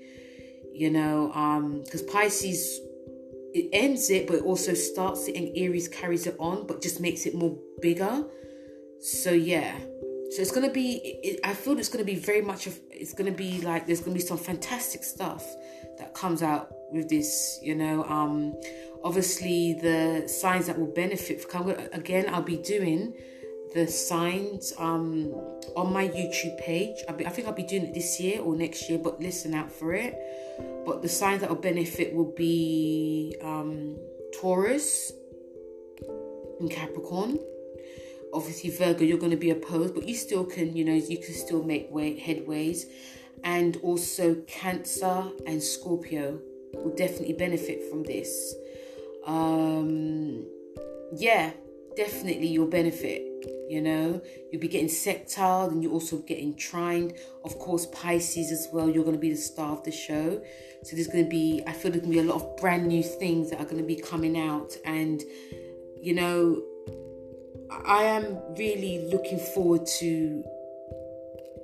[0.72, 2.80] you know, um, because Pisces
[3.54, 7.00] it ends it but it also starts it and Aries carries it on but just
[7.00, 8.24] makes it more bigger.
[9.02, 9.76] So yeah.
[10.30, 11.18] So it's gonna be.
[11.22, 12.78] It, I feel it's gonna be very much of.
[12.90, 15.44] It's gonna be like there's gonna be some fantastic stuff
[15.98, 17.58] that comes out with this.
[17.62, 18.54] You know, um,
[19.04, 23.14] obviously the signs that will benefit from again i'll be doing
[23.74, 25.32] the signs um
[25.76, 28.88] on my youtube page be, i think i'll be doing it this year or next
[28.88, 30.14] year but listen out for it
[30.84, 33.96] but the signs that will benefit will be um
[34.40, 35.12] taurus
[36.60, 37.38] and capricorn
[38.32, 41.34] obviously virgo you're going to be opposed but you still can you know you can
[41.34, 42.84] still make way headways
[43.44, 46.38] and also cancer and scorpio
[46.74, 48.54] will definitely benefit from this
[49.26, 50.44] um,
[51.16, 51.52] yeah,
[51.96, 53.28] definitely you'll benefit.
[53.68, 54.20] You know,
[54.50, 57.14] you'll be getting sextile and you're also getting trined.
[57.44, 58.88] Of course, Pisces as well.
[58.88, 60.42] You're going to be the star of the show.
[60.82, 62.86] So there's going to be, I feel there's going to be a lot of brand
[62.86, 64.76] new things that are going to be coming out.
[64.84, 65.22] And,
[66.00, 66.62] you know,
[67.84, 70.44] I am really looking forward to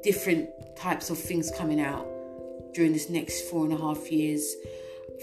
[0.03, 2.07] different types of things coming out
[2.73, 4.55] during this next four and a half years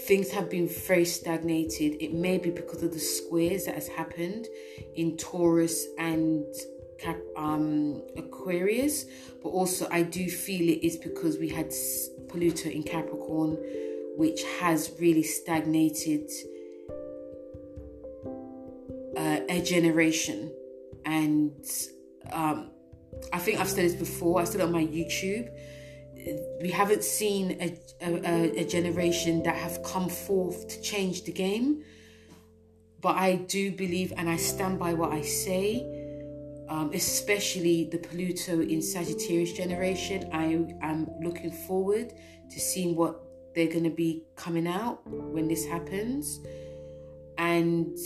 [0.00, 1.96] things have been very stagnated.
[2.00, 4.46] It may be because of the squares that has happened
[4.94, 6.44] in Taurus and
[6.98, 9.06] Cap, um, Aquarius,
[9.42, 11.72] but also I do feel it is because we had
[12.28, 13.56] Pluto in Capricorn,
[14.16, 16.30] which has really stagnated
[19.16, 20.52] uh, a generation.
[21.06, 21.64] And
[22.30, 22.70] um,
[23.32, 24.40] I think I've said this before.
[24.40, 25.48] I said on my YouTube
[26.60, 31.84] we haven't seen a, a, a, generation that have come forth to change the game.
[33.00, 35.86] But I do believe, and I stand by what I say,
[36.68, 40.28] um, especially the Pluto in Sagittarius generation.
[40.32, 40.44] I
[40.84, 42.12] am looking forward
[42.50, 43.22] to seeing what
[43.54, 46.40] they're going to be coming out when this happens.
[47.38, 47.96] And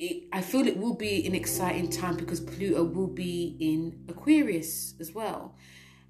[0.00, 4.94] it, I feel it will be an exciting time because Pluto will be in Aquarius
[4.98, 5.56] as well.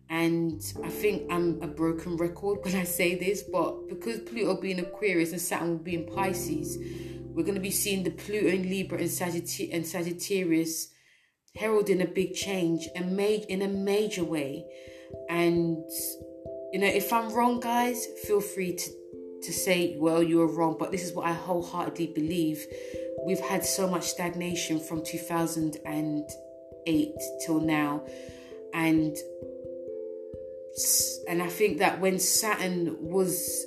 [0.09, 4.79] And I think I'm a broken record when I say this, but because Pluto being
[4.79, 6.79] Aquarius and Saturn will be in Pisces,
[7.35, 10.89] we're going to be seeing the Pluto in Libra and, Sagitt- and Sagittarius
[11.57, 14.65] heralding a big change and made in a major way.
[15.29, 15.79] And
[16.73, 18.91] you know, if I'm wrong, guys, feel free to
[19.43, 20.77] to say, well, you were wrong.
[20.79, 22.65] But this is what I wholeheartedly believe.
[23.25, 28.05] We've had so much stagnation from 2008 till now,
[28.73, 29.17] and
[31.29, 33.67] and I think that when Saturn was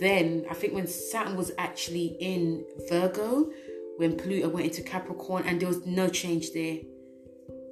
[0.00, 3.50] then, I think when Saturn was actually in Virgo,
[3.96, 6.78] when Pluto went into Capricorn, and there was no change there,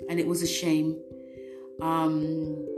[0.09, 1.01] and it was a shame.
[1.81, 2.69] Um,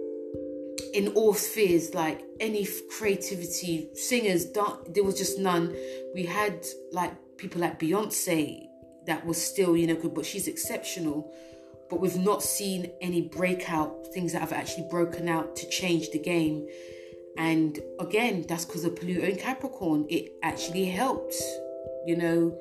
[0.93, 5.75] in all spheres, like any creativity, singers, there was just none.
[6.15, 8.69] We had like people like Beyonce
[9.07, 11.33] that was still, you know, good, but she's exceptional
[11.91, 16.19] but we've not seen any breakout things that have actually broken out to change the
[16.19, 16.67] game.
[17.37, 20.07] And again, that's because of Pluto and Capricorn.
[20.09, 21.35] It actually helped,
[22.07, 22.59] you know,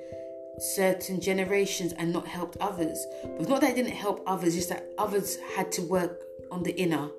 [0.60, 3.06] certain generations and not helped others.
[3.24, 6.22] But not that it didn't help others, just that others had to work
[6.52, 7.10] on the inner,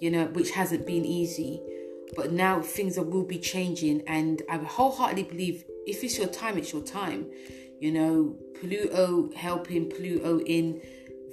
[0.00, 1.62] you know, which hasn't been easy.
[2.14, 6.58] But now things are, will be changing, and I wholeheartedly believe if it's your time,
[6.58, 7.30] it's your time.
[7.80, 10.80] You know, Pluto helping Pluto in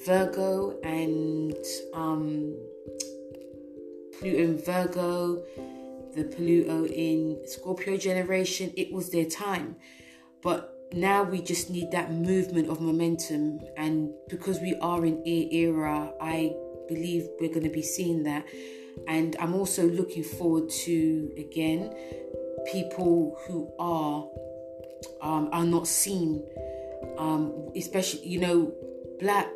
[0.06, 1.56] Virgo and
[1.94, 2.56] um,
[4.20, 5.44] Pluto in Virgo,
[6.16, 9.78] the Pluto in Scorpio generation, it was their time.
[10.42, 13.60] But now we just need that movement of momentum.
[13.78, 16.54] And because we are in air era, I
[16.88, 18.46] believe we're going to be seeing that.
[19.08, 21.94] And I'm also looking forward to, again,
[22.72, 24.28] people who are
[25.22, 26.44] um, are not seen,
[27.18, 28.74] um, especially, you know,
[29.20, 29.50] black,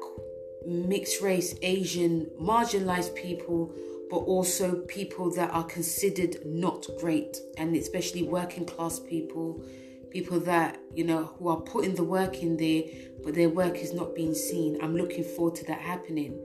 [0.65, 3.73] mixed race, Asian, marginalized people,
[4.09, 9.63] but also people that are considered not great, and especially working class people,
[10.11, 12.83] people that, you know, who are putting the work in there,
[13.23, 14.77] but their work is not being seen.
[14.81, 16.39] I'm looking forward to that happening.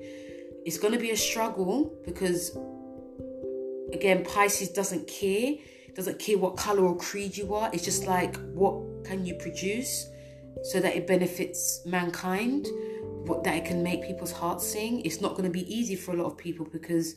[0.65, 2.57] It's going to be a struggle because,
[3.93, 5.55] again, Pisces doesn't care
[5.95, 7.71] doesn't care what color or creed you are.
[7.73, 8.73] It's just like what
[9.05, 10.07] can you produce
[10.65, 12.67] so that it benefits mankind,
[13.27, 15.01] what that it can make people's hearts sing.
[15.05, 17.15] It's not going to be easy for a lot of people because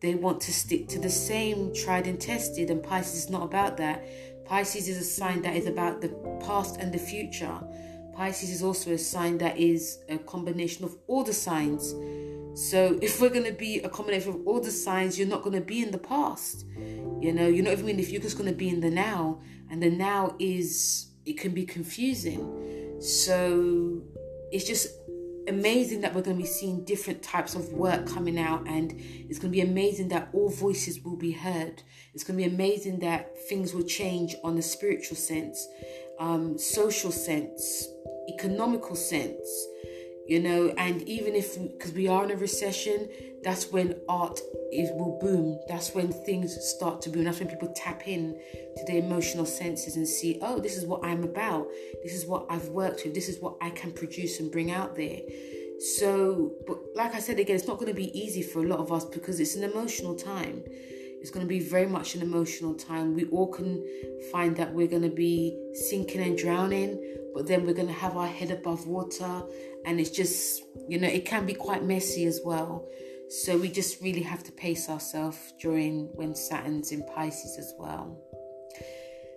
[0.00, 3.76] they want to stick to the same tried and tested, and Pisces is not about
[3.78, 4.04] that.
[4.44, 6.08] Pisces is a sign that is about the
[6.44, 7.58] past and the future.
[8.14, 11.94] Pisces is also a sign that is a combination of all the signs.
[12.54, 15.58] So if we're going to be a combination of all the signs, you're not going
[15.58, 16.64] to be in the past.
[17.20, 19.40] You know, you're not even in if you're just going to be in the now,
[19.70, 22.98] and the now is it can be confusing.
[23.00, 24.02] So
[24.52, 24.88] it's just
[25.48, 29.38] amazing that we're going to be seeing different types of work coming out, and it's
[29.38, 31.82] going to be amazing that all voices will be heard.
[32.14, 35.66] It's going to be amazing that things will change on a spiritual sense,
[36.18, 37.86] um, social sense,
[38.28, 39.48] economical sense
[40.26, 43.08] you know and even if because we are in a recession
[43.46, 44.40] that's when art
[44.72, 45.60] is will boom.
[45.68, 47.22] That's when things start to boom.
[47.22, 48.36] That's when people tap in
[48.76, 51.68] to their emotional senses and see oh this is what i'm about.
[52.02, 53.14] This is what i've worked with.
[53.14, 55.20] This is what i can produce and bring out there.
[55.96, 58.80] So but like i said again it's not going to be easy for a lot
[58.80, 60.64] of us because it's an emotional time.
[61.20, 63.14] It's going to be very much an emotional time.
[63.14, 63.84] We all can
[64.32, 65.56] find that we're going to be
[65.88, 67.00] sinking and drowning,
[67.34, 69.42] but then we're going to have our head above water.
[69.86, 72.86] And it's just, you know, it can be quite messy as well.
[73.28, 78.20] So we just really have to pace ourselves during when Saturn's in Pisces as well.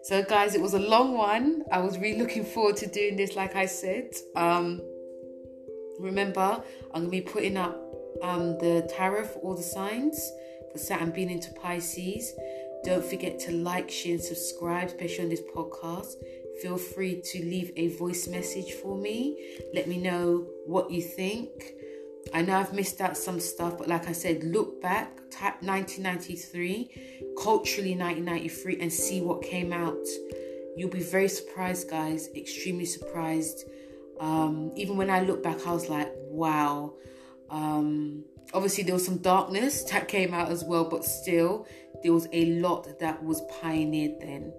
[0.03, 1.63] So, guys, it was a long one.
[1.71, 4.11] I was really looking forward to doing this, like I said.
[4.35, 4.81] Um,
[5.99, 7.79] remember, I'm to be putting up
[8.23, 10.31] um, the tarot for all the signs
[10.71, 12.33] for Saturn being into Pisces.
[12.83, 16.13] Don't forget to like, share, and subscribe, especially on this podcast.
[16.61, 19.57] Feel free to leave a voice message for me.
[19.73, 21.49] Let me know what you think.
[22.33, 27.33] I know I've missed out some stuff, but like I said, look back, type 1993,
[27.41, 30.05] culturally 1993, and see what came out.
[30.75, 33.65] You'll be very surprised, guys, extremely surprised.
[34.19, 36.93] Um, even when I look back, I was like, wow.
[37.49, 41.67] Um, obviously there was some darkness that came out as well but still
[42.03, 44.53] there was a lot that was pioneered then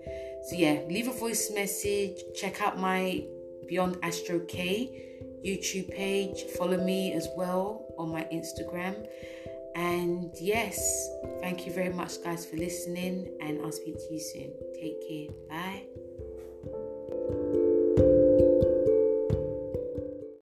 [0.49, 3.22] so yeah leave a voice message check out my
[3.68, 5.07] beyond astro k
[5.45, 9.07] youtube page follow me as well on my instagram.
[9.76, 11.09] And yes
[11.41, 14.53] thank you very much guys for listening and i'll speak to you soon.
[14.74, 15.28] Take care.
[15.49, 15.99] Bye